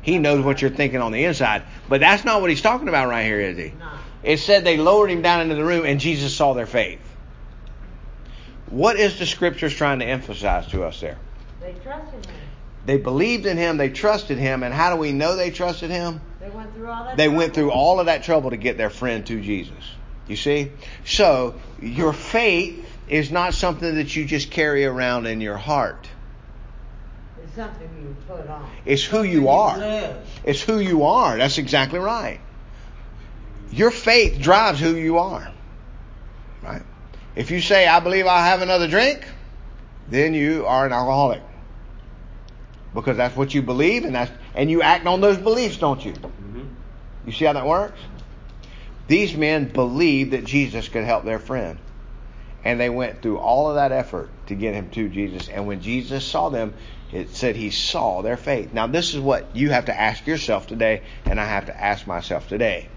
[0.01, 1.63] He knows what you're thinking on the inside.
[1.87, 3.73] But that's not what he's talking about right here, is he?
[3.77, 3.89] No.
[4.23, 6.99] It said they lowered him down into the room and Jesus saw their faith.
[8.69, 11.17] What is the scriptures trying to emphasize to us there?
[11.59, 12.35] They trusted him.
[12.85, 16.21] They believed in him, they trusted him, and how do we know they trusted him?
[16.39, 17.17] They went through all that.
[17.17, 19.83] They went through all of that trouble to get their friend to Jesus.
[20.27, 20.71] You see?
[21.05, 26.08] So, your faith is not something that you just carry around in your heart.
[27.59, 28.69] It's something you put on.
[28.85, 29.77] It's who you are.
[29.77, 30.25] live.
[30.45, 31.37] It's who you are.
[31.37, 32.39] That's exactly right.
[33.71, 35.51] Your faith drives who you are.
[36.63, 36.83] Right?
[37.35, 39.27] If you say, I believe I'll have another drink,
[40.07, 41.41] then you are an alcoholic.
[42.93, 46.13] Because that's what you believe and that's and you act on those beliefs, don't you?
[46.13, 46.67] Mhm.
[47.25, 47.99] You see how that works?
[49.07, 51.77] These men believed that Jesus could help their friend.
[52.63, 55.49] And they went through all of that effort to get him to Jesus.
[55.49, 56.73] And when Jesus saw them,
[57.11, 58.73] it said he saw their faith.
[58.73, 62.05] Now, this is what you have to ask yourself today, and I have to ask
[62.05, 62.89] myself today.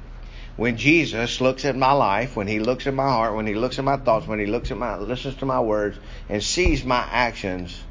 [0.56, 3.78] When Jesus looks at my life, when he looks at my heart, when he looks
[3.78, 5.98] at my thoughts, when he looks at my listens to my words
[6.28, 7.82] and sees my actions,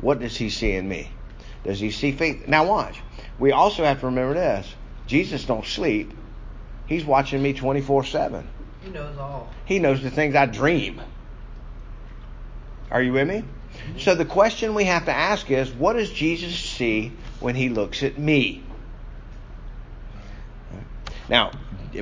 [0.00, 1.10] what does he see in me?
[1.64, 2.46] Does he see faith?
[2.46, 3.00] Now watch.
[3.38, 4.72] We also have to remember this.
[5.06, 6.12] Jesus don't sleep.
[6.86, 8.46] He's watching me 24/7.
[8.82, 9.48] He knows all.
[9.64, 11.02] He knows the things I dream.
[12.90, 13.44] Are you with me?
[13.98, 18.02] So the question we have to ask is what does Jesus see when he looks
[18.02, 18.62] at me?
[21.28, 21.52] Now,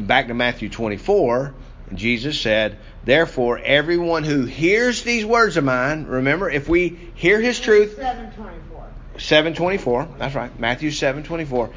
[0.01, 1.55] back to Matthew 24,
[1.95, 7.61] Jesus said, Therefore, everyone who hears these words of mine, remember, if we hear his
[7.61, 8.85] truth, Seven twenty-four.
[9.19, 11.71] 724 that's right matthew 724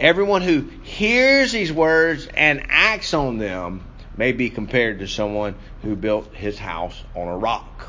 [0.00, 3.82] everyone who hears these words and acts on them
[4.16, 7.85] may be compared to someone who built his house on a rock.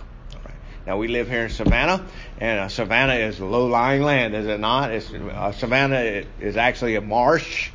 [0.88, 2.04] Now we live here in savannah
[2.39, 7.02] and uh, savannah is low-lying land is it not it's, uh, savannah is actually a
[7.02, 7.69] marsh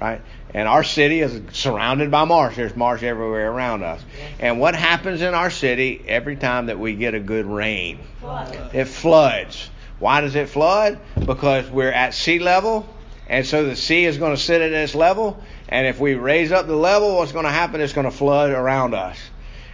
[0.00, 0.20] right
[0.52, 4.04] and our city is surrounded by marsh there's marsh everywhere around us
[4.40, 8.74] and what happens in our city every time that we get a good rain Flood.
[8.74, 9.70] it floods.
[9.98, 10.98] Why does it flood?
[11.24, 12.88] Because we're at sea level,
[13.28, 15.42] and so the sea is going to sit at this level.
[15.68, 17.80] And if we raise up the level, what's going to happen?
[17.80, 19.16] It's going to flood around us.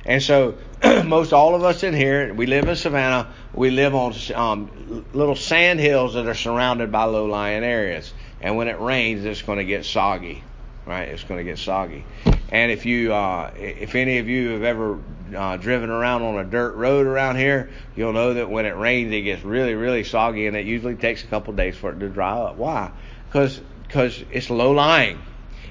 [0.05, 0.57] And so,
[1.05, 3.33] most all of us in here, we live in Savannah.
[3.53, 8.13] We live on um, little sand hills that are surrounded by low-lying areas.
[8.41, 10.43] And when it rains, it's going to get soggy,
[10.87, 11.09] right?
[11.09, 12.05] It's going to get soggy.
[12.51, 14.99] And if you, uh, if any of you have ever
[15.37, 19.13] uh, driven around on a dirt road around here, you'll know that when it rains,
[19.13, 22.09] it gets really, really soggy, and it usually takes a couple days for it to
[22.09, 22.57] dry up.
[22.57, 22.91] Why?
[23.29, 25.21] Because because it's low lying,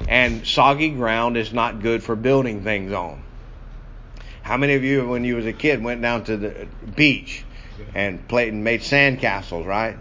[0.09, 3.23] and soggy ground is not good for building things on.
[4.41, 7.45] How many of you, when you was a kid, went down to the beach
[7.93, 9.97] and played and made sand castles, right?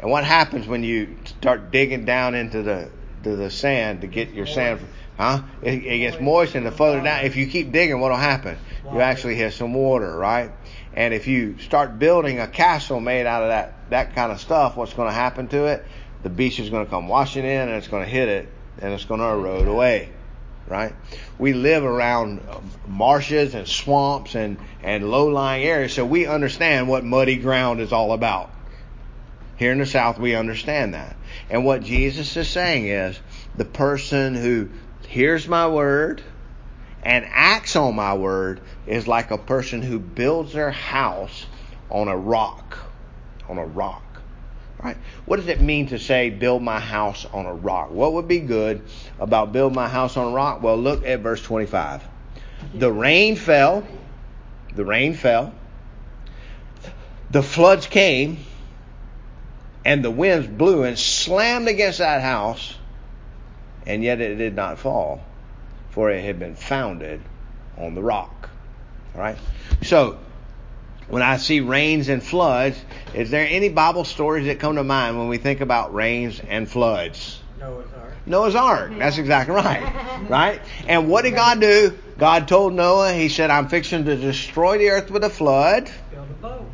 [0.00, 2.90] And what happens when you start digging down into the
[3.24, 4.80] to the sand to get your sand?
[5.16, 5.42] Huh?
[5.62, 8.56] It, it gets moist, and the further down, if you keep digging, what'll happen?
[8.84, 10.52] You actually have some water, right?
[10.94, 14.76] And if you start building a castle made out of that that kind of stuff,
[14.76, 15.84] what's going to happen to it?
[16.22, 18.48] The beach is going to come washing in, and it's going to hit it,
[18.80, 20.10] and it's going to erode away
[20.68, 20.94] right?
[21.38, 22.40] We live around
[22.86, 28.12] marshes and swamps and, and low-lying areas, so we understand what muddy ground is all
[28.12, 28.50] about.
[29.56, 31.16] Here in the South, we understand that.
[31.50, 33.18] And what Jesus is saying is,
[33.56, 34.68] the person who
[35.08, 36.22] hears my word
[37.02, 41.46] and acts on my word is like a person who builds their house
[41.90, 42.78] on a rock.
[43.48, 44.02] On a rock.
[44.82, 44.96] Right?
[45.24, 47.90] What does it mean to say build my house on a rock?
[47.90, 48.82] What would be good
[49.18, 50.62] about build my house on a rock?
[50.62, 52.02] Well, look at verse 25.
[52.74, 53.86] The rain fell.
[54.74, 55.52] The rain fell.
[57.30, 58.38] The floods came.
[59.84, 62.76] And the winds blew and slammed against that house.
[63.86, 65.24] And yet it did not fall.
[65.90, 67.20] For it had been founded
[67.76, 68.50] on the rock.
[69.14, 69.38] All right?
[69.82, 70.18] So,
[71.08, 72.78] when I see rains and floods,
[73.14, 76.68] is there any Bible stories that come to mind when we think about rains and
[76.68, 77.40] floods?
[77.58, 78.14] Noah's Ark.
[78.26, 78.92] Noah's Ark.
[78.98, 80.04] That's exactly right.
[80.28, 80.60] Right?
[80.88, 81.96] And what did God do?
[82.18, 86.28] God told Noah, He said, I'm fixing to destroy the earth with a flood, Build
[86.28, 86.66] a boat.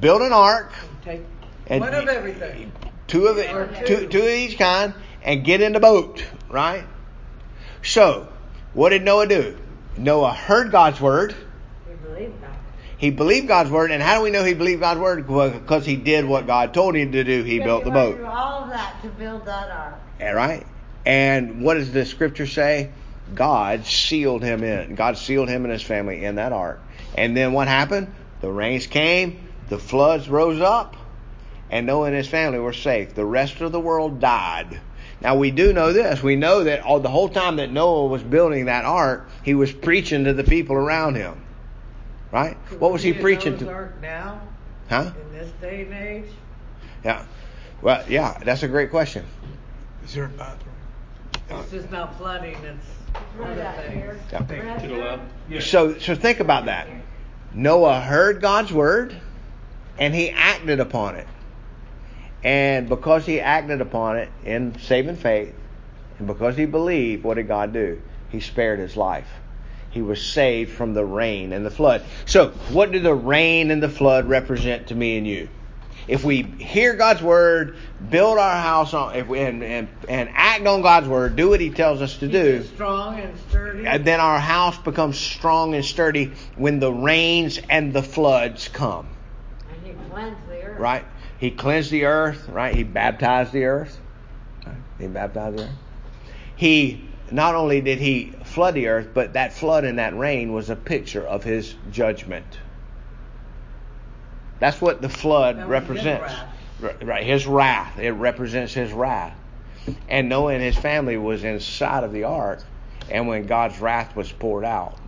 [0.00, 0.72] build an ark,
[1.04, 1.22] Take
[1.66, 2.70] and one of everything.
[3.06, 3.48] two of it,
[3.86, 3.96] two.
[4.02, 4.92] two, two of each kind,
[5.24, 6.22] and get in the boat.
[6.50, 6.84] Right?
[7.82, 8.28] So,
[8.74, 9.58] what did Noah do?
[9.96, 11.34] Noah heard God's word.
[11.88, 12.49] We believe that.
[13.00, 15.26] He believed God's word, and how do we know he believed God's word?
[15.26, 17.42] Because he did what God told him to do.
[17.42, 18.16] He Because built the boat.
[18.16, 19.98] through all of that to build that ark.
[20.20, 20.66] All right.
[21.06, 22.90] And what does the scripture say?
[23.34, 24.96] God sealed him in.
[24.96, 26.78] God sealed him and his family in that ark.
[27.16, 28.12] And then what happened?
[28.42, 30.94] The rains came, the floods rose up,
[31.70, 33.14] and Noah and his family were safe.
[33.14, 34.78] The rest of the world died.
[35.22, 36.22] Now we do know this.
[36.22, 39.72] We know that all, the whole time that Noah was building that ark, he was
[39.72, 41.40] preaching to the people around him.
[42.32, 42.56] Right?
[42.78, 43.70] What was he preaching to?
[43.70, 44.40] Ark now
[44.88, 45.12] Huh?
[45.20, 46.30] in this day and age?
[47.04, 47.24] Yeah.
[47.82, 49.24] Well, yeah, that's a great question.
[50.04, 50.74] Is there a bathroom?
[51.50, 52.86] It's just not flooding, it's
[53.36, 54.20] Right other things.
[54.30, 54.78] Yeah.
[54.78, 55.22] To the left.
[55.48, 55.60] Yeah.
[55.60, 56.88] So, so think about that.
[57.52, 59.16] Noah heard God's word,
[59.98, 61.26] and he acted upon it.
[62.42, 65.54] And because he acted upon it in saving faith,
[66.18, 68.00] and because he believed, what did God do?
[68.30, 69.28] He spared his life.
[69.90, 72.02] He was saved from the rain and the flood.
[72.24, 75.48] So, what do the rain and the flood represent to me and you?
[76.06, 77.76] If we hear God's word,
[78.08, 81.60] build our house on, if we, and, and, and act on God's word, do what
[81.60, 83.86] He tells us to do, strong and sturdy.
[83.86, 89.08] and then our house becomes strong and sturdy when the rains and the floods come.
[89.70, 90.80] And he cleansed the earth.
[90.80, 91.04] Right?
[91.38, 92.74] He cleansed the earth, right?
[92.74, 94.00] He baptized the earth.
[94.66, 94.76] Right?
[94.98, 95.76] He baptized the earth.
[96.56, 100.70] He not only did he flood the earth, but that flood and that rain was
[100.70, 102.58] a picture of his judgment.
[104.58, 106.34] That's what the flood That represents.
[107.02, 107.98] right, his wrath.
[107.98, 109.36] It represents his wrath.
[110.08, 112.62] And Noah and his family was inside of the ark,
[113.08, 114.98] and when God's wrath was poured out,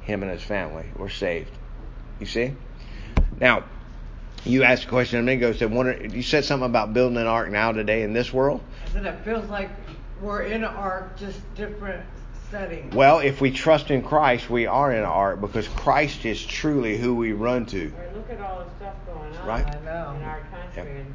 [0.00, 1.50] him and his family were saved.
[2.18, 2.54] You see?
[3.38, 3.64] Now,
[4.44, 5.52] you asked a question a minute ago.
[5.52, 8.62] Said, wonder, you said something about building an ark now today in this world.
[8.86, 9.70] I said it feels like
[10.20, 12.02] we're in an ark, just different
[12.52, 12.94] settings.
[12.94, 16.96] Well, if we trust in Christ, we are in an ark because Christ is truly
[16.96, 17.88] who we run to.
[17.88, 19.66] Right, look at all the stuff going on Right.
[19.66, 20.14] I know.
[20.16, 20.40] in our
[20.74, 21.00] country.
[21.00, 21.14] And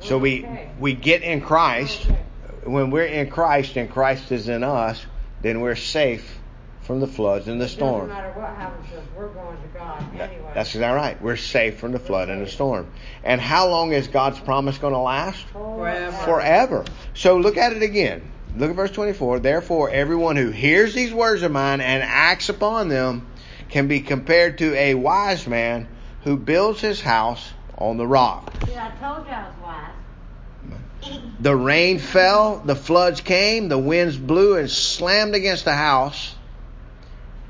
[0.00, 0.70] So we're we okay.
[0.78, 2.06] we get in Christ.
[2.06, 2.18] Okay.
[2.64, 5.04] When we're in Christ and Christ is in us,
[5.40, 6.38] then we're safe
[6.82, 8.08] from the floods and the It storm.
[8.08, 10.50] doesn't matter what happens to us, we're going to God anyway.
[10.54, 11.22] That's exactly right.
[11.22, 12.88] We're safe from the flood and the storm.
[13.24, 15.42] And how long is God's promise going to last?
[15.46, 16.16] Forever.
[16.24, 16.84] Forever.
[17.14, 18.22] So look at it again.
[18.56, 19.40] Look at verse 24.
[19.40, 23.26] Therefore, everyone who hears these words of mine and acts upon them
[23.68, 25.88] can be compared to a wise man
[26.24, 28.52] who builds his house on the rock.
[28.66, 31.20] See, I told you I was wise.
[31.40, 36.34] The rain fell, the floods came, the winds blew and slammed against the house,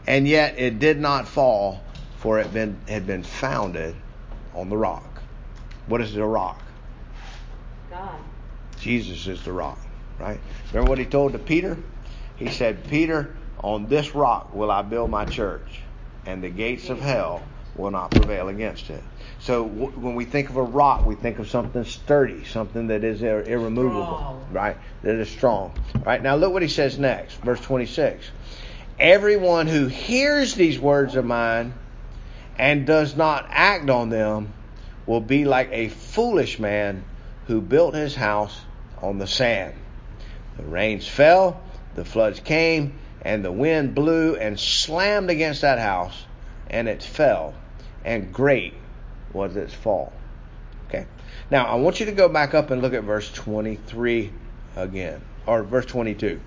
[0.06, 1.82] and yet it did not fall,
[2.18, 3.96] for it been, had been founded
[4.54, 5.22] on the rock.
[5.86, 6.62] What is the rock?
[7.90, 8.20] God.
[8.78, 9.80] Jesus is the rock,
[10.20, 10.40] right?
[10.72, 11.76] Remember what he told to Peter?
[12.37, 15.80] He said, Peter, on this rock will I build my church,
[16.26, 17.42] and the gates of hell
[17.74, 19.02] will not prevail against it.
[19.40, 23.04] So w- when we think of a rock, we think of something sturdy, something that
[23.04, 24.48] is ir- irremovable, Strong.
[24.52, 24.76] right?
[25.02, 25.72] That is strong.
[26.04, 26.22] Right?
[26.22, 28.30] Now look what he says next, verse 26.
[28.98, 31.72] Everyone who hears these words of mine
[32.59, 34.52] and does not act on them
[35.06, 37.04] will be like a foolish man
[37.46, 38.61] who built his house
[39.00, 39.74] on the sand.
[40.60, 41.58] The rains fell,
[41.94, 42.92] the floods came,
[43.22, 46.26] and the wind blew and slammed against that house,
[46.68, 47.54] and it fell,
[48.04, 48.74] and great
[49.32, 50.12] was its fall.
[50.88, 51.06] Okay.
[51.50, 54.32] Now I want you to go back up and look at verse 23
[54.76, 56.38] again, or verse 22.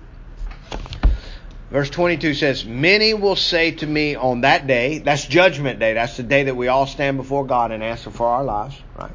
[1.70, 6.16] Verse 22 says, Many will say to me on that day, that's judgment day, that's
[6.16, 9.10] the day that we all stand before God and answer for our lives, right?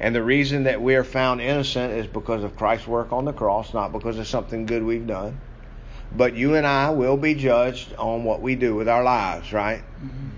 [0.00, 3.34] And the reason that we are found innocent is because of Christ's work on the
[3.34, 5.38] cross, not because of something good we've done.
[6.16, 9.82] But you and I will be judged on what we do with our lives, right?
[9.82, 10.28] Mm-hmm.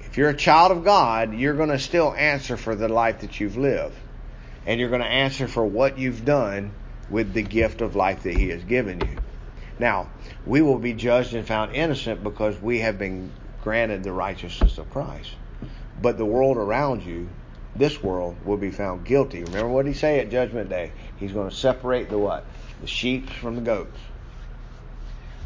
[0.00, 3.38] If you're a child of God, you're going to still answer for the life that
[3.38, 3.94] you've lived.
[4.66, 6.72] And you're going to answer for what you've done
[7.10, 9.18] with the gift of life that He has given you.
[9.78, 10.08] Now,
[10.46, 13.32] we will be judged and found innocent because we have been
[13.62, 15.30] granted the righteousness of Christ.
[16.00, 17.28] But the world around you,
[17.74, 19.42] this world, will be found guilty.
[19.44, 20.92] Remember what he say at Judgment Day?
[21.16, 22.44] He's going to separate the what?
[22.80, 23.98] The sheep from the goats.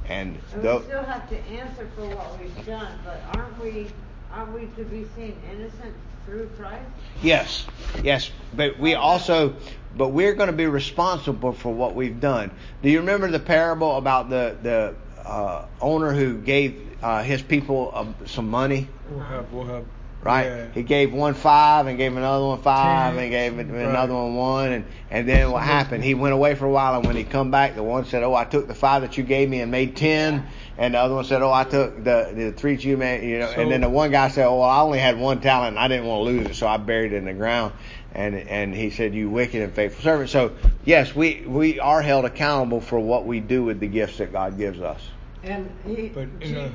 [0.08, 3.88] And And tho- we still have to answer for what we've done, but aren't we,
[4.32, 6.84] aren't we to be seen innocent through Christ?
[7.22, 7.66] Yes,
[8.02, 9.54] yes, but we also,
[9.96, 12.50] but we're going to be responsible for what we've done.
[12.82, 17.90] Do you remember the parable about the the uh, owner who gave uh, his people
[17.92, 18.88] uh, some money?
[19.10, 19.84] We'll have, we'll have.
[20.22, 20.64] Right, Yeah.
[20.74, 23.22] he gave one five and gave another one five Ten.
[23.22, 23.87] and gave it- Right.
[23.87, 26.02] another one one and and then what happened?
[26.02, 28.34] He went away for a while and when he come back, the one said, "Oh,
[28.34, 30.43] I took the five that you gave me and made ten,"
[30.78, 33.38] and the other one said, "Oh, I took the the three that you made," you
[33.38, 33.47] know.
[33.55, 35.78] So- and then the one guy said, "Oh, well, I only had one talent and
[35.78, 37.72] I didn't want to lose it, so I buried it in the ground."
[38.12, 40.51] And and he said, "You wicked and faithful servant." So
[40.84, 44.59] yes, we we are held accountable for what we do with the gifts that God
[44.59, 45.09] gives us.
[45.45, 46.70] And he, But in Je- a-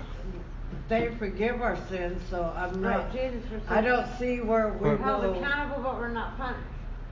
[0.92, 3.62] they forgive our sins, so I'm Right, not, Jesus was.
[3.70, 6.60] I don't see where we We're held will accountable, but we're not punished.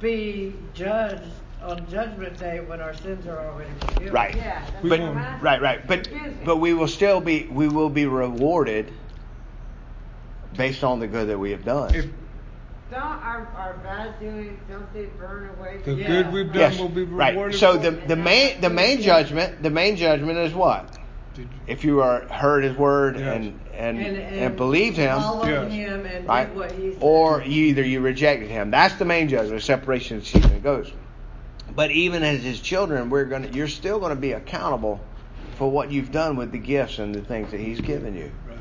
[0.02, 1.24] be judged
[1.64, 4.14] on judgment day when our sins are already forgiven.
[4.14, 4.36] Right.
[4.36, 5.46] Yeah, that's We what won't- I'm asking.
[5.46, 5.88] Right, right.
[5.88, 6.10] But
[6.46, 8.92] but we will still be we will be rewarded
[10.56, 11.96] based on the good that we have done.
[11.96, 12.06] If
[12.92, 15.78] Don't our, our bad doings, don't they burn away?
[15.86, 16.08] The Yeah.
[16.08, 17.38] good we've done Yes, will be rewarded.
[17.38, 17.56] right.
[17.56, 20.98] So the the main the main judgment the main judgment is what?
[21.40, 23.36] Did you- If you are heard His word Yes.
[23.38, 25.72] and and and, believed Him, Yes.
[25.72, 26.48] him and right?
[26.48, 26.98] did what he said.
[27.02, 28.72] Or you either you rejected Him.
[28.72, 30.92] That's the main judgment, separation of sheep and goats.
[31.74, 35.00] But even as His children, we're gonna you're still going to be accountable
[35.56, 38.32] for what you've done with the gifts and the things that He's given you.
[38.50, 38.58] Right.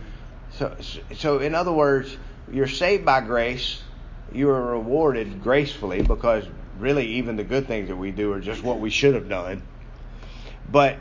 [0.52, 0.76] So,
[1.16, 2.16] so in other words,
[2.52, 3.82] you're saved by grace.
[4.32, 6.44] You are rewarded gracefully because
[6.78, 9.62] really, even the good things that we do are just what we should have done.
[10.70, 10.96] But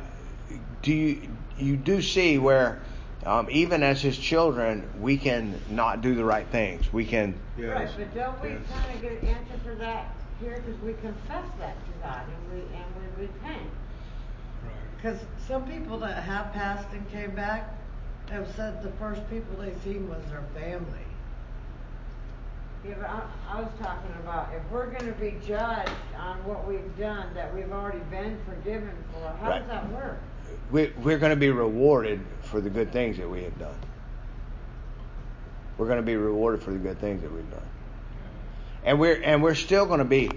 [0.81, 1.21] do you
[1.57, 2.79] you do see where
[3.25, 6.91] um, even as His children, we can not do the right things.
[6.93, 7.33] We can.
[7.57, 7.69] Yes.
[7.75, 8.59] Right, but don't we Yes.
[8.73, 12.53] kind of get an answer for that here because we confess that to God and
[12.53, 13.63] we and we repent.
[14.63, 14.71] Right.
[14.95, 17.73] Because some people that have passed and came back
[18.29, 20.85] have said the first people they seen was their family.
[22.87, 23.23] Yeah, but I,
[23.57, 27.53] I was talking about if we're going to be judged on what we've done that
[27.53, 29.59] we've already been forgiven for, how Right.
[29.59, 30.19] does that work?
[30.71, 33.75] We, we're going to be rewarded for the good things that we have done.
[35.77, 37.61] We're going to be rewarded for the good things that we've done.
[38.83, 40.29] and we're and we're still going to be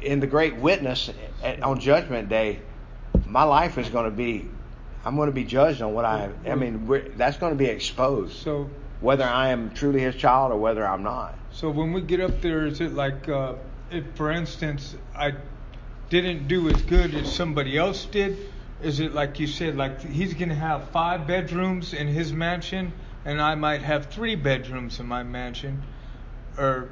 [0.00, 1.10] in the great witness
[1.42, 2.60] at, on Judgment Day.
[3.26, 4.48] My life is going to be.
[5.04, 6.30] I'm going to be judged on what I.
[6.46, 8.36] I mean, we're, that's going to be exposed.
[8.36, 8.70] So,
[9.00, 11.36] Whether I am truly His child or whether I'm not.
[11.50, 13.54] so when we get up there, is it like, uh,
[13.90, 15.32] if for instance, I
[16.08, 18.36] didn't do as good as somebody else did?
[18.82, 22.92] Is it like you said, like he's gonna have five bedrooms in his mansion,
[23.24, 25.82] and I might have three bedrooms in my mansion,
[26.58, 26.88] or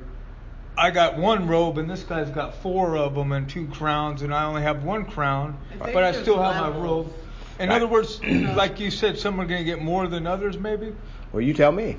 [0.78, 4.32] I got one robe and this guy's got four of them and two crowns, and
[4.32, 7.12] I only have one crown, but I still have my robe.
[7.58, 7.76] In Right.
[7.76, 10.94] other words, like you said, some are gonna get more than others, maybe.
[11.32, 11.96] Well, you tell me.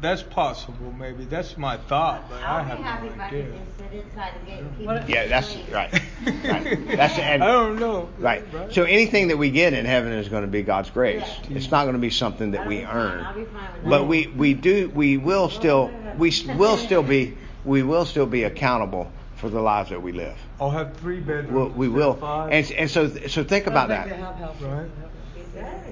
[0.00, 1.24] That's possible, maybe.
[1.24, 3.46] That's my thought, but I I'll have be happy no if I idea.
[3.52, 5.92] just sit inside and keep What- Yeah, that's right.
[6.44, 6.86] Right.
[6.96, 8.08] That's and I don't know.
[8.18, 8.44] right.
[8.70, 11.24] So anything that we get in heaven is going to be God's grace.
[11.48, 11.56] Yeah.
[11.56, 13.24] It's not going to be something that I'll we earn.
[13.24, 13.88] I'll be fine with that.
[13.90, 18.44] But we we do we will still we will still be we will still be
[18.44, 20.36] accountable for the lives that we live.
[20.60, 21.50] I'll have three bedrooms.
[21.50, 22.14] We'll, we will.
[22.14, 22.52] Five.
[22.52, 24.08] And and so so think about that.
[24.08, 24.62] They have.
[24.62, 24.88] Right.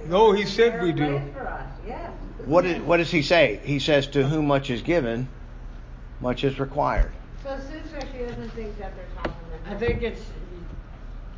[0.03, 0.09] He.
[0.09, 1.17] No, he said we do.
[1.17, 2.11] ways for us, yes.
[2.45, 3.61] What is, what does he say?
[3.65, 5.29] He says, "To whom much is given,
[6.21, 7.13] much is required."
[7.43, 7.81] So Sue
[8.13, 9.33] she doesn't think that they're talking
[9.65, 10.23] to I think it's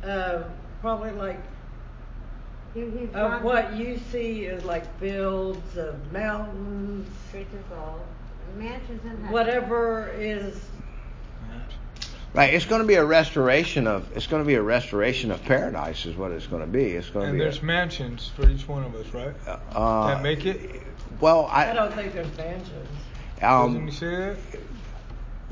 [0.03, 0.43] uh,
[0.81, 1.39] probably like
[2.73, 8.01] He, he's of what you see is like fields of mountains, Streets of gold,
[8.57, 9.31] mansions and heaven.
[9.31, 10.59] whatever is.
[12.33, 12.53] Right.
[12.53, 14.15] It's going to be a restoration of.
[14.15, 16.83] It's going to be a restoration of paradise, is what it's going to be.
[16.91, 17.43] It's going to And be.
[17.43, 19.33] there's mansions for each one of us, right?
[19.47, 20.81] a, uh, That make it?
[21.19, 21.73] Well, I I.
[21.73, 22.87] don't think there's mansions.
[23.41, 24.37] Doesn't he Um, say that?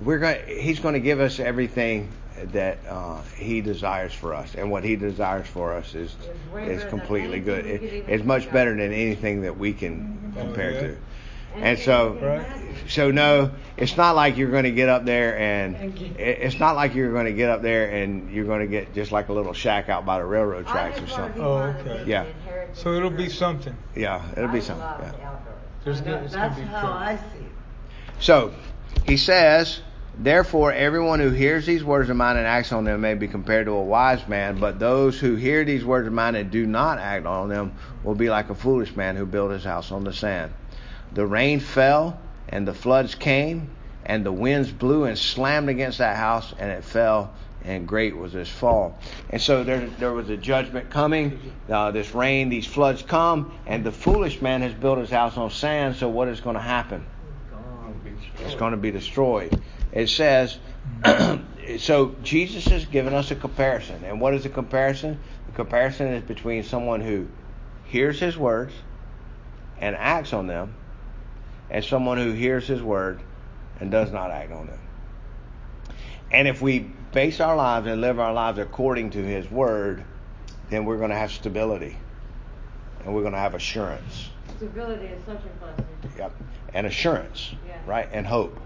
[0.03, 0.39] we're going.
[0.59, 2.09] He's going to give us everything
[2.53, 6.15] that uh, he desires for us, and what he desires for us is
[6.55, 7.65] is completely good.
[7.65, 10.81] It, it's much better than anything that we can Oh, compare yeah?
[10.81, 10.97] to.
[11.61, 12.45] And so, Right.
[12.87, 16.11] so no, it's not like you're going to get up there and Thank you.
[16.17, 19.11] it's not like you're going to get up there and you're going to get just
[19.11, 21.43] like a little shack out by the railroad tracks or just wanna be something.
[21.43, 22.09] Oh, one of the okay.
[22.09, 22.25] Yeah.
[22.73, 23.75] So it'll be something.
[23.95, 24.85] Yeah, it'll be I something.
[24.85, 25.11] love Yeah.
[25.11, 25.55] the outdoors.
[25.83, 26.89] There's gonna- know- it's gonna that's be how cool.
[26.91, 27.51] I see it.
[28.19, 28.51] So
[29.05, 29.81] he says,
[30.19, 33.67] Therefore, everyone who hears these words of mine and acts on them may be compared
[33.67, 36.97] to a wise man, but those who hear these words of mine and do not
[36.97, 40.11] act on them will be like a foolish man who built his house on the
[40.11, 40.51] sand.
[41.13, 43.69] The rain fell, and the floods came,
[44.05, 47.33] and the winds blew and slammed against that house, and it fell,
[47.63, 48.97] and great was its fall.
[49.29, 51.39] And so there, there was a judgment coming.
[51.69, 55.51] Uh, this rain, these floods come, and the foolish man has built his house on
[55.51, 55.95] sand.
[55.95, 57.05] So what is going to happen?
[58.39, 59.61] It's going to be destroyed.
[59.91, 60.57] It says,
[61.79, 64.03] so Jesus has given us a comparison.
[64.05, 65.19] And what is the comparison?
[65.47, 67.27] The comparison is between someone who
[67.85, 68.73] hears his words
[69.79, 70.75] and acts on them,
[71.69, 73.21] and someone who hears his word
[73.79, 74.79] and does not act on it.
[76.31, 80.03] And if we base our lives and live our lives according to his word,
[80.69, 81.97] then we're going to have stability.
[83.03, 84.29] And we're going to have assurance.
[84.57, 85.85] Stability is such a blessing.
[86.17, 86.31] Yep.
[86.73, 87.77] And assurance, Yeah.
[87.85, 88.09] right?
[88.11, 88.59] And hope.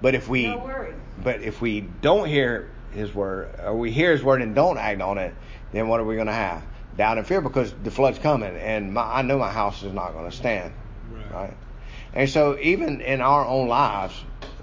[0.00, 0.88] But if we No
[1.22, 5.00] but if we don't hear his word or we hear his word and don't act
[5.00, 5.34] on it,
[5.72, 6.62] then what are we going to have?
[6.96, 10.12] Doubt and fear because the flood's coming and my, I know my house is not
[10.12, 10.72] going to stand,
[11.10, 11.32] Right.
[11.32, 11.56] right?
[12.14, 14.14] And so even in our own lives,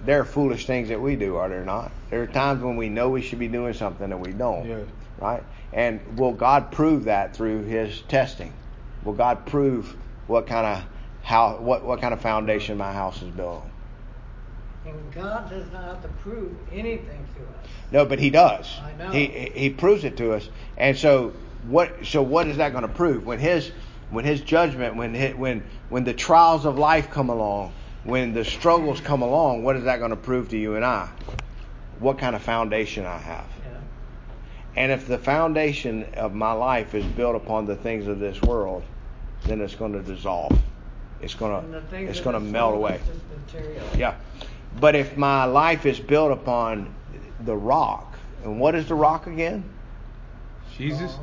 [0.05, 1.91] there are foolish things that we do, are there not?
[2.09, 4.87] There are times when we know we should be doing something and we don't, Yes.
[5.19, 5.43] right?
[5.73, 8.53] And will God prove that through His testing?
[9.03, 9.95] Will God prove
[10.27, 10.83] what kind of
[11.23, 13.71] how what what kind of foundation my house is built on?
[14.85, 17.71] And God does not have to prove anything to us.
[17.91, 18.67] No, but he does.
[18.81, 19.11] I know.
[19.11, 20.49] He he proves it to us.
[20.77, 21.33] And so
[21.67, 23.25] what so what is that going to prove?
[23.25, 23.71] When his
[24.09, 28.45] when his judgment, when hi when when the trials of life come along, when the
[28.45, 31.09] struggles come along, what is that going to prove to you and I?
[31.99, 33.45] What kind of foundation I have.
[33.65, 33.77] Yeah.
[34.75, 38.83] And if the foundation of my life is built upon the things of this world,
[39.45, 40.57] then it's going to dissolve.
[41.21, 42.95] It's going to it's going to melt away.
[42.95, 43.85] is just material.
[43.97, 44.15] Yeah.
[44.79, 46.93] But if my life is built upon
[47.41, 49.63] the rock, and what is the rock again?
[50.77, 51.17] Jesus.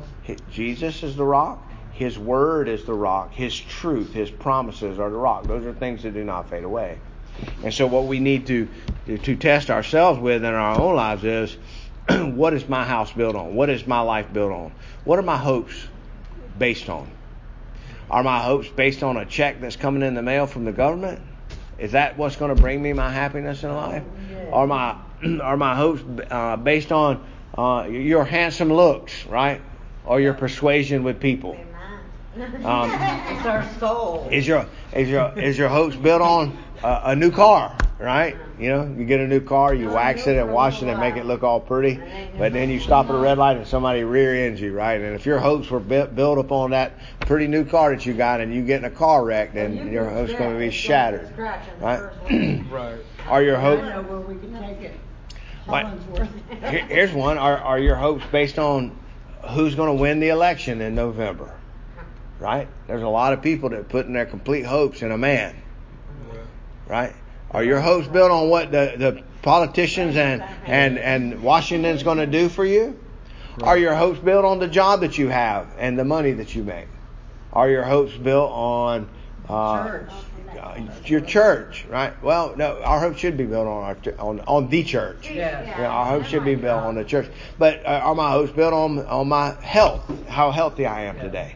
[0.51, 1.66] Jesus is the rock.
[1.97, 3.33] His word is the rock.
[3.33, 5.45] His truth, his promises are the rock.
[5.47, 6.99] Those are things that do not fade away.
[7.63, 8.67] And so, what we need to
[9.07, 11.57] to test ourselves with in our own lives is,
[12.09, 13.55] what is my house built on?
[13.55, 14.73] What is my life built on?
[15.05, 15.73] What are my hopes
[16.59, 17.09] based on?
[18.11, 21.19] Are my hopes based on a check that's coming in the mail from the government?
[21.79, 24.03] Is that what's going to bring me my happiness in life?
[24.51, 24.97] Are my
[25.41, 27.25] are my hopes uh, based on
[27.57, 29.61] uh, your handsome looks, right,
[30.05, 31.57] or your persuasion with people?
[32.41, 32.65] Amen.
[32.65, 32.91] Um,
[33.37, 34.27] It's our soul.
[34.31, 38.35] Is your is your is your hopes built on a, a new car, right?
[38.59, 41.15] You know, you get a new car, you wax it and wash it and make
[41.15, 41.99] it look all pretty,
[42.37, 44.99] but then you stop at a red light and somebody rear ends you, right?
[44.99, 48.39] And if your hopes were built built upon that pretty new car that you got,
[48.41, 50.59] and you get in a car wreck, Well, then you your hopes scratch- going to
[50.59, 51.85] be it's going to shattered, scratch on the
[52.71, 52.71] right?
[52.71, 52.99] Right.
[53.27, 53.81] Are your hopes?
[53.83, 54.93] know where we can take it.
[55.65, 55.85] What?
[55.85, 56.69] Collinsworth.
[56.69, 57.37] Here- Here's one.
[57.37, 58.97] Are are your hopes based on
[59.49, 61.53] who's going to win the election in November?
[62.39, 62.67] Right?
[62.87, 65.55] There's a lot of people that are putting their complete hopes in a man.
[66.31, 66.39] Yeah.
[66.87, 67.15] right?
[67.51, 72.27] Are your hopes built on what the, the politicians and, and, and Washington's going to
[72.27, 72.99] do for you?
[73.63, 76.63] Are your hopes built on the job that you have and the money that you
[76.63, 76.87] make?
[77.53, 79.09] Are your hopes built on
[79.49, 80.09] uh, Church.
[80.61, 82.21] uh, your church, right?
[82.21, 85.31] Well, no, our hopes should be built on our ch- on on the church.
[85.33, 85.65] Yes.
[85.65, 87.29] Yeah, our hopes should be built on the church.
[87.57, 90.03] But uh, are my hopes built on on my health?
[90.27, 91.55] How healthy I am today,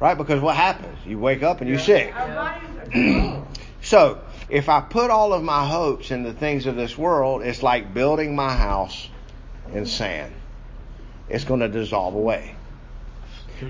[0.00, 0.16] right?
[0.16, 0.98] Because what happens?
[1.06, 2.14] You wake up and you're sick.
[2.16, 3.46] Our bodies are controlled.
[3.82, 7.62] So, if I put all of my hopes in the things of this world, it's
[7.62, 9.08] like building my house
[9.72, 10.32] in sand.
[11.28, 12.56] It's going to dissolve away.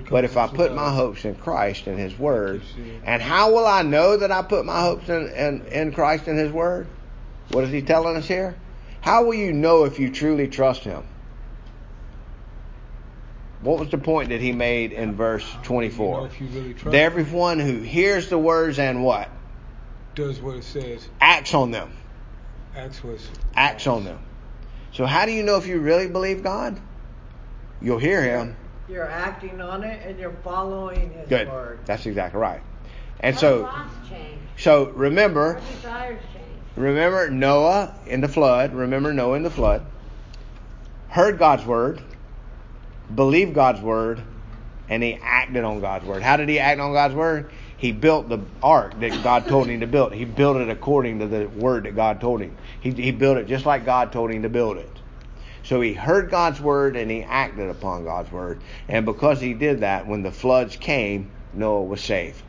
[0.09, 2.61] But if I put my hopes in Christ and His Word,
[3.03, 6.39] and how will I know that I put my hopes in, in, in Christ and
[6.39, 6.87] His Word?
[7.51, 8.55] What is He telling us here?
[9.01, 11.03] How will you know if you truly trust Him?
[13.61, 16.25] What was the point that He made in verse You know 24?
[16.27, 19.29] if really trust That everyone who hears the words and what?
[20.15, 21.93] does what it says, Acts on them.
[22.75, 23.19] acts what
[23.55, 24.19] acts on them.
[24.93, 26.79] So how do you know if you really believe God?
[27.81, 28.55] You'll hear Him.
[28.89, 31.47] You're acting on it and you're following His Good.
[31.47, 31.79] word.
[31.85, 32.61] That's exactly right.
[33.21, 33.69] And Our so,
[34.57, 35.61] so remember,
[36.75, 38.73] remember Noah in the flood.
[38.73, 39.85] Remember Noah in the flood.
[41.07, 42.01] Heard God's word,
[43.15, 44.21] believed God's word,
[44.89, 46.21] and he acted on God's word.
[46.21, 47.51] How did he act on God's word?
[47.77, 50.13] He built the ark that God told him to build.
[50.13, 52.55] He built it according to the word that God told him.
[52.79, 54.89] He, he built it just like God told him to build it.
[55.63, 58.59] So he heard God's word and he acted upon God's word.
[58.87, 62.41] And because he did that, when the floods came, Noah was saved.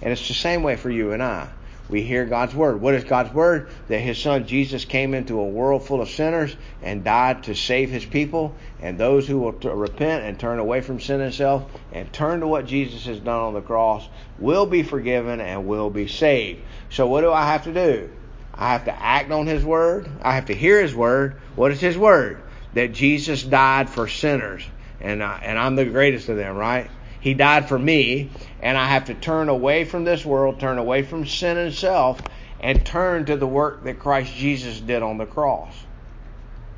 [0.00, 1.48] And it's the same way for you and I.
[1.92, 2.80] We hear God's word.
[2.80, 3.68] What is God's word?
[3.88, 7.90] That his son Jesus came into a world full of sinners and died to save
[7.90, 8.54] his people.
[8.80, 12.46] And those who will t- repent and turn away from sin itself and turn to
[12.46, 16.62] what Jesus has done on the cross will be forgiven and will be saved.
[16.88, 18.08] So what do I have to do?
[18.54, 20.08] I have to act on his word.
[20.22, 21.36] I have to hear his word.
[21.56, 22.40] What is his word?
[22.72, 24.66] That Jesus died for sinners.
[24.98, 26.90] And, I, and I'm the greatest of them, right?
[27.22, 28.30] He died for me,
[28.62, 32.20] and I have to turn away from this world, turn away from sin and self,
[32.60, 35.74] and turn to the work that Christ Jesus did on the cross.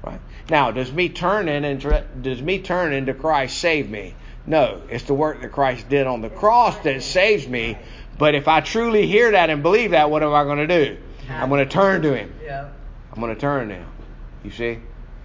[0.03, 0.21] Right?
[0.49, 4.15] Now, does me turning into does me turning to Christ save me?
[4.47, 7.79] No, it's the work that Christ did on the cross that saves me.
[8.19, 10.99] But if I truly hear that and believe that, what am I going to do?
[11.31, 12.35] I'm going to turn to Him.
[12.45, 12.69] Yeah.
[13.13, 13.87] I'm going to turn now.
[14.45, 14.79] You see?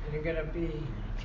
[0.05, 0.72] And you're gonna be.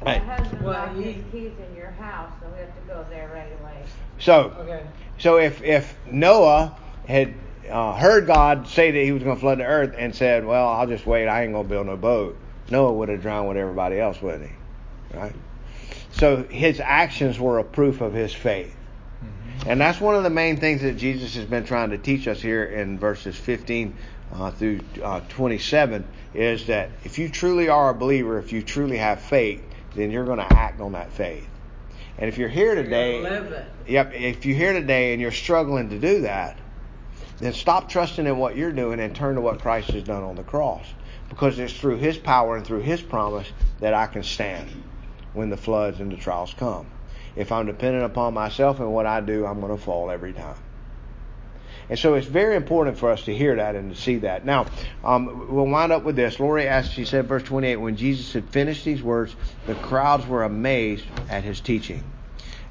[0.05, 3.31] My husband Well, locked his keys in your house, so we have to go there
[3.33, 3.83] right away.
[4.19, 4.83] So, Okay.
[5.19, 7.35] So if if Noah had
[7.71, 10.69] uh, heard God say that He was going to flood the earth and said, "Well,
[10.69, 11.29] I'll just wait.
[11.29, 12.37] I ain't going to build no boat,"
[12.71, 15.17] Noah would have drowned with everybody else, wouldn't he?
[15.17, 15.35] Right.
[16.13, 18.75] So his actions were a proof of his faith.
[19.67, 22.41] And that's one of the main things that Jesus has been trying to teach us
[22.41, 23.97] here in verses 15
[24.33, 28.99] uh, through uh, 27 is that if you truly are a believer, if you truly
[28.99, 29.63] have faith,
[29.95, 31.49] then you're going to act on that faith.
[32.19, 33.21] And if you're here today.
[33.87, 34.15] Yep.
[34.15, 36.59] If you're here today and you're struggling to do that,
[37.39, 40.37] then stop trusting in what you're doing and turn to what Christ has done on
[40.37, 40.87] the cross.
[41.29, 43.51] Because it's through His power and through His promise
[43.81, 44.71] that I can stand
[45.33, 46.87] when the floods and the trials come.
[47.35, 50.57] If I'm dependent upon myself and what I do, I'm going to fall every time.
[51.89, 54.45] And so it's very important for us to hear that and to see that.
[54.45, 54.67] Now,
[55.03, 56.41] um, we'll wind up with this.
[56.41, 60.45] Lori asked, she said, verse 28, when Jesus had finished these words, the crowds were
[60.45, 62.03] amazed at his teaching.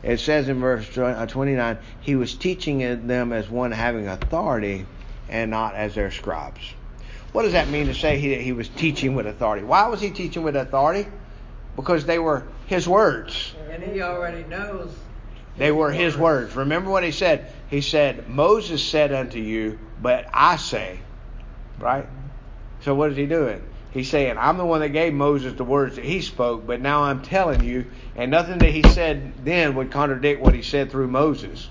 [0.02, 4.86] It says in verse uh, 29, he was teaching them as one having authority
[5.30, 6.74] and not as their scribes.
[7.32, 9.64] What does that mean to say he, he was teaching with authority?
[9.64, 11.10] Why was he teaching with authority?
[11.76, 13.56] Because they were his words.
[13.70, 14.94] And he already knows.
[15.58, 16.56] They were his words.
[16.56, 17.52] Remember what he said?
[17.74, 21.00] He said, Moses said unto you, but I say.
[21.80, 22.06] Right?
[22.82, 23.64] So what is he doing?
[23.90, 27.02] He's saying, I'm the one that gave Moses the words that he spoke, but now
[27.02, 31.08] I'm telling you, and nothing that he said then would contradict what he said through
[31.08, 31.68] Moses.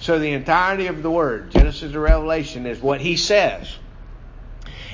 [0.00, 3.76] So the entirety of the word, Genesis to Revelation, is what he says.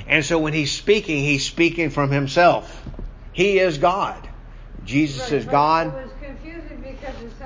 [0.07, 2.85] And so when he's speaking, he's speaking from himself.
[3.31, 4.27] He is God.
[4.83, 5.87] Jesus is but God.
[5.87, 7.45] It was confusing because the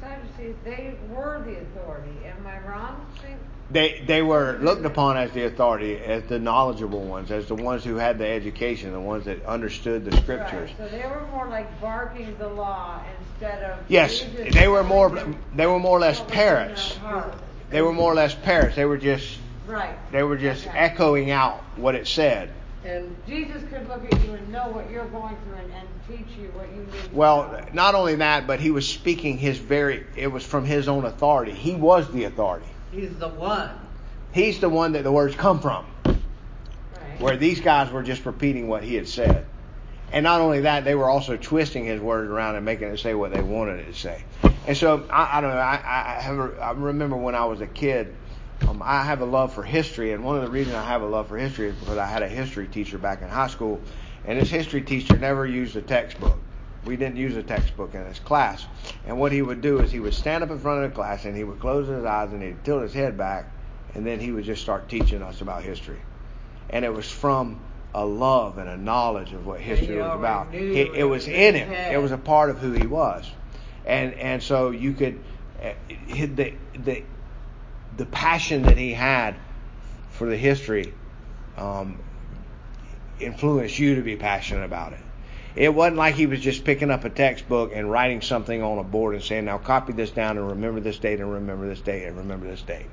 [0.00, 2.12] Sadducees, they were the authority.
[2.24, 3.06] Am I wrong?
[3.20, 3.34] See?
[3.70, 7.84] They they were looked upon as the authority, as the knowledgeable ones, as the ones
[7.84, 10.70] who had the education, the ones that understood the scriptures.
[10.70, 13.78] Right, so they were more like barking the law instead of.
[13.88, 15.10] Yes, they were more
[15.54, 16.98] they were more or less what was in their parrots.
[17.70, 18.74] They were more or less parrots.
[18.74, 19.94] They were just Right.
[20.10, 20.76] they were just Okay.
[20.76, 22.50] echoing out what it said.
[22.84, 26.36] And Jesus could look at you and know what you're going through and, and teach
[26.38, 27.10] you what you need.
[27.10, 30.88] to Well, not only that, but he was speaking his very it was from his
[30.88, 31.52] own authority.
[31.52, 32.66] He was the authority.
[32.92, 33.70] He's the one.
[34.32, 35.86] He's the one that the words come from.
[36.04, 37.20] Right.
[37.20, 39.46] where these guys were just repeating what he had said.
[40.12, 43.14] And not only that, they were also twisting his words around and making it say
[43.14, 44.24] what they wanted it to say.
[44.66, 45.56] And so I, I don't know.
[45.56, 48.14] I, I, have a, I remember when I was a kid,
[48.68, 51.06] um, I have a love for history, and one of the reasons I have a
[51.06, 53.80] love for history is because I had a history teacher back in high school,
[54.24, 56.38] and this history teacher never used a textbook.
[56.84, 58.66] We didn't use a textbook in his class.
[59.06, 61.24] And what he would do is he would stand up in front of the class
[61.24, 63.52] and he would close his eyes and he'd tilt his head back,
[63.94, 66.00] and then he would just start teaching us about history
[66.70, 67.60] and it was from
[67.94, 70.52] a love and a knowledge of what history was about.
[70.52, 71.70] He, it was in him.
[71.70, 73.28] It was a part of who he was,
[73.84, 75.22] and and so you could
[75.62, 75.72] uh,
[76.08, 77.02] the the
[77.96, 79.34] the passion that he had
[80.10, 80.94] for the history
[81.56, 81.98] um,
[83.18, 85.00] influenced you to be passionate about it.
[85.56, 88.84] It wasn't like he was just picking up a textbook and writing something on a
[88.84, 92.04] board and saying, "Now copy this down and remember this date and remember this date
[92.04, 92.86] and remember this date."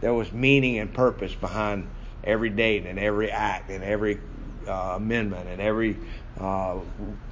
[0.00, 1.88] There was meaning and purpose behind
[2.24, 4.20] every date and every act and every
[4.66, 5.96] uh, amendment and every
[6.38, 6.78] uh,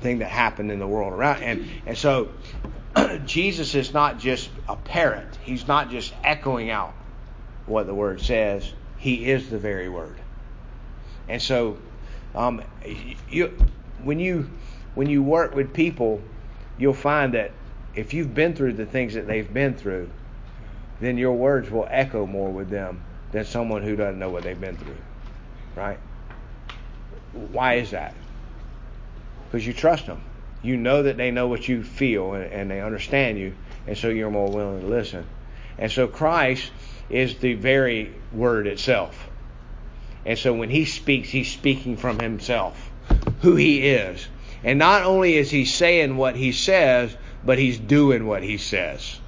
[0.01, 1.43] thing that happened in the world around.
[1.43, 2.31] And and so
[3.27, 5.39] Jesus is not just a parrot.
[5.43, 6.95] He's not just echoing out
[7.67, 8.73] what the word says.
[8.97, 10.17] He is the very word.
[11.29, 11.79] And so
[12.35, 12.63] um,
[13.29, 13.57] you
[14.03, 14.49] when you
[14.95, 16.21] when you work with people,
[16.79, 17.53] you'll find that
[17.95, 20.11] if you've been through the things that they've been through,
[21.01, 24.61] then your words will echo more with them than someone who doesn't know what they've
[24.61, 24.97] been through.
[25.77, 25.99] Right?
[27.53, 28.15] Why is that?
[29.47, 30.23] Because you trust them.
[30.63, 33.55] You know that they know what you feel and, and they understand you,
[33.87, 35.25] and so you're more willing to listen.
[35.79, 36.71] And so Christ
[37.09, 39.29] is the very word itself.
[40.27, 42.91] And so when he speaks, he's speaking from himself,
[43.43, 44.27] who he is.
[44.65, 49.21] And not only is he saying what he says, but he's doing what he says.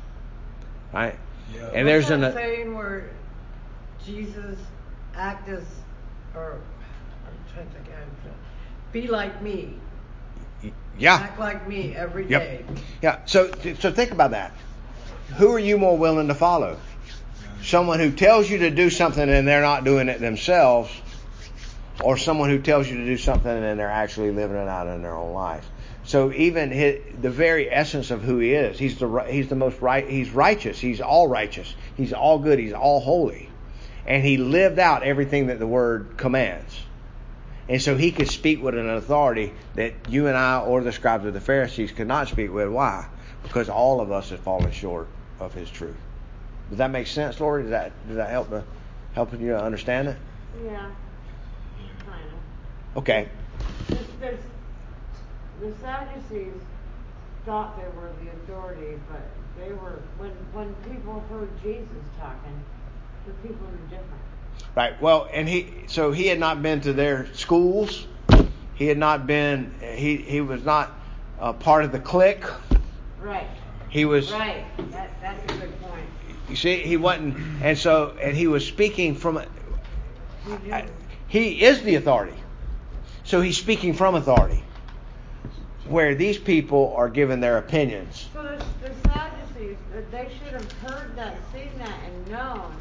[0.93, 1.18] Right?
[1.55, 1.70] Yeah.
[1.74, 3.11] And there's What's an saying where
[4.05, 4.59] Jesus
[5.14, 5.62] act as,
[6.35, 6.61] or
[7.26, 9.74] I'm trying to think, how to- be like me,
[10.99, 11.14] yeah.
[11.14, 12.64] act like me every day.
[12.68, 12.78] Yep.
[13.03, 13.18] Yeah.
[13.26, 14.53] So so think about that.
[15.37, 16.76] Who are you more willing to follow?
[17.62, 20.91] Someone who tells you to do something and they're not doing it themselves,
[22.05, 24.86] or someone who tells you to do something and then they're actually living it out
[24.86, 25.66] in their own life.
[26.05, 29.80] So even his, the very essence of who he is, he's the he's the most
[29.80, 30.09] right.
[30.09, 30.78] He's righteous.
[30.78, 31.74] He's all righteous.
[31.96, 32.59] He's all good.
[32.59, 33.51] He's all holy,
[34.07, 36.80] and he lived out everything that the word commands.
[37.68, 41.24] And so he could speak with an authority that you and I or the scribes
[41.24, 42.68] or the Pharisees could not speak with.
[42.68, 43.07] Why?
[43.44, 45.07] Because all of us have fallen short
[45.38, 45.94] of his truth.
[46.70, 47.62] Does that make sense, Lori?
[47.62, 48.64] Does that does that help to
[49.12, 50.16] helping you understand it?
[50.64, 50.90] Yeah.
[52.97, 53.28] Okay.
[54.20, 54.38] There's,
[55.61, 56.53] the Sadducees
[57.47, 59.20] thought they were the authority, but
[59.59, 61.88] they were when when people heard Jesus
[62.18, 62.61] talking,
[63.26, 64.20] the people were different.
[64.76, 65.01] Right.
[65.01, 68.07] Well, and he so he had not been to their schools.
[68.74, 69.72] He had not been.
[69.80, 70.93] He he was not
[71.38, 72.45] uh, part of the clique.
[73.20, 73.47] Right.
[73.88, 74.30] He was.
[74.32, 74.64] Right.
[74.93, 76.07] That that's a good point.
[76.49, 79.38] You see, he wasn't, and so, and he was speaking from.
[80.72, 80.86] I-
[81.28, 82.34] He is the authority,
[83.31, 84.61] so he's speaking from authority.
[85.87, 88.28] Where these people are giving their opinions.
[88.33, 88.57] So the,
[88.89, 92.74] the Sadducees, uh, they should have heard that, seen that, and known,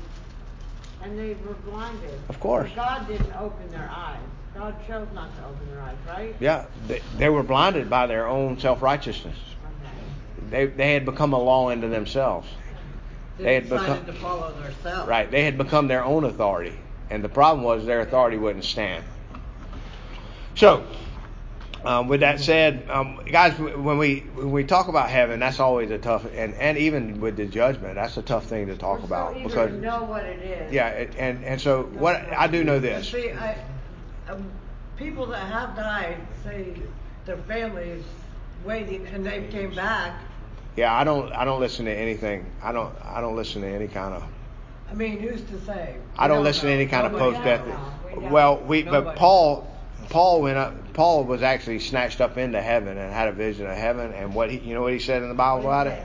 [1.04, 2.20] and they were blinded.
[2.30, 2.72] Of course.
[2.76, 4.20] But God didn't open their eyes.
[4.56, 6.36] God chose not to open their eyes, right?
[6.40, 9.38] Yeah, they, they were blinded by their own self righteousness.
[9.38, 10.50] Okay.
[10.50, 12.48] They they had become a law unto themselves.
[13.38, 15.08] They They had decided become- to follow themselves.
[15.08, 16.78] Right, they had become their own authority,
[17.12, 19.04] and the problem was their authority wouldn't stand.
[20.60, 20.86] So,
[21.86, 25.90] um, with that said, um, guys, when we when we talk about heaven, that's always
[25.90, 29.06] a tough, and and even with the judgment, that's a tough thing to talk We're
[29.06, 30.74] about so eager because to know what it is.
[30.74, 33.10] yeah, it, and and so what I do know this.
[33.10, 33.58] see, I,
[34.28, 34.52] um,
[34.98, 36.74] people that have died say
[37.26, 38.04] their families
[38.66, 40.20] waiting and they came back.
[40.76, 42.46] Yeah, I don't I don't listen to anything.
[42.62, 44.26] I don't I don't listen to any kind of
[44.92, 45.96] I mean, who's to say?
[46.18, 47.66] I We don't listen to any kind of post death.
[47.66, 47.78] knows.
[48.06, 48.32] We don't.
[48.32, 49.66] Well, we but Paul
[50.10, 50.94] Paul went up.
[50.94, 54.12] Paul was actually snatched up into heaven and had a vision of heaven.
[54.14, 56.04] And what he you know what he said in the Bible about it?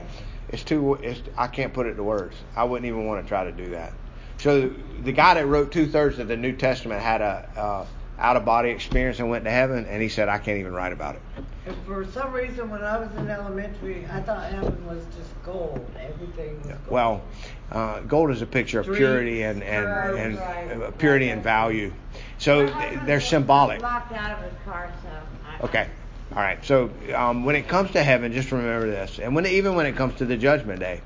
[0.49, 0.95] It's too.
[0.95, 2.35] It's I can't put it to words.
[2.55, 3.93] I wouldn't even want to try to do that.
[4.37, 4.69] So
[5.03, 7.85] the guy that wrote two thirds of the New Testament had a uh,
[8.17, 10.93] out of body experience and went to heaven, and he said I can't even write
[10.93, 11.21] about it.
[11.65, 15.89] And for some reason, when I was in elementary, I thought heaven was just gold.
[15.99, 16.79] Everything was gold.
[16.89, 17.25] Well,
[17.71, 18.97] uh, gold is a picture of Dreams.
[18.99, 19.87] purity and and,
[20.17, 21.91] and uh, purity and value.
[22.37, 22.67] So
[23.05, 23.81] they're symbolic.
[23.81, 25.09] Locked out of his car, so.
[25.09, 25.87] I- Okay.
[26.35, 26.63] All right.
[26.65, 29.95] So um, when it comes to heaven, just remember this, and when even when it
[29.95, 31.01] comes to the judgment day,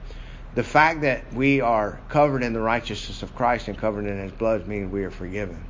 [0.56, 4.32] the fact that we are covered in the righteousness of Christ and covered in His
[4.32, 5.64] blood means we are forgiven.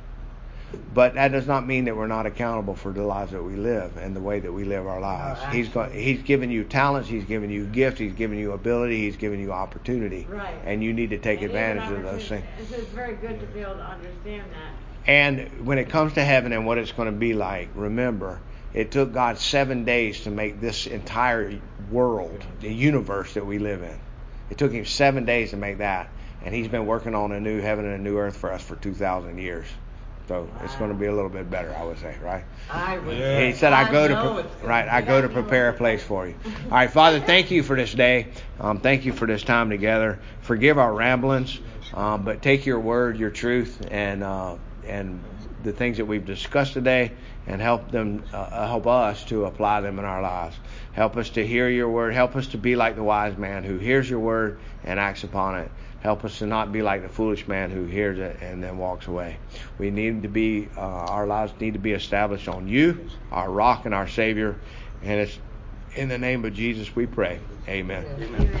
[0.92, 3.96] But that does not mean that we're not accountable for the lives that we live
[3.96, 5.40] and the way that we live our lives.
[5.40, 5.92] Our he's going.
[5.92, 7.08] He's given you talents.
[7.08, 7.98] He's given you gifts.
[7.98, 8.98] He's given you ability.
[8.98, 10.26] He's given you opportunity.
[10.28, 10.54] Right.
[10.64, 12.44] And you need to take And advantage of those things.
[12.58, 14.74] It's very good to be able to understand that.
[15.06, 18.40] And when it comes to heaven and what it's going to be like, remember,
[18.72, 21.58] it took God seven days to make this entire
[21.90, 23.98] world, the universe that we live in.
[24.50, 26.08] It took him seven days to make that.
[26.44, 28.76] And he's been working on a new heaven and a new earth for us for
[28.76, 29.66] 2,000 years.
[30.30, 32.44] So it's going to be a little bit better, I would say, right?
[32.70, 33.18] I was.
[33.18, 33.46] Yeah.
[33.46, 34.88] He said, "I go to pre- right.
[34.88, 37.92] I go to prepare a place for you." All right, Father, thank you for this
[37.92, 38.28] day.
[38.60, 40.20] Um, thank you for this time together.
[40.42, 41.58] Forgive our ramblings,
[41.94, 44.54] um, but take your word, your truth, and uh,
[44.86, 45.20] and
[45.64, 47.10] the things that we've discussed today,
[47.48, 50.54] and help them uh, help us to apply them in our lives.
[50.92, 52.14] Help us to hear your word.
[52.14, 55.58] Help us to be like the wise man who hears your word and acts upon
[55.58, 55.72] it.
[56.00, 59.06] Help us to not be like the foolish man who hears it and then walks
[59.06, 59.36] away.
[59.78, 63.84] We need to be, uh, our lives need to be established on you, our rock
[63.84, 64.56] and our Savior.
[65.02, 65.38] And it's
[65.94, 67.40] in the name of Jesus we pray.
[67.68, 68.06] Amen.
[68.18, 68.60] Amen.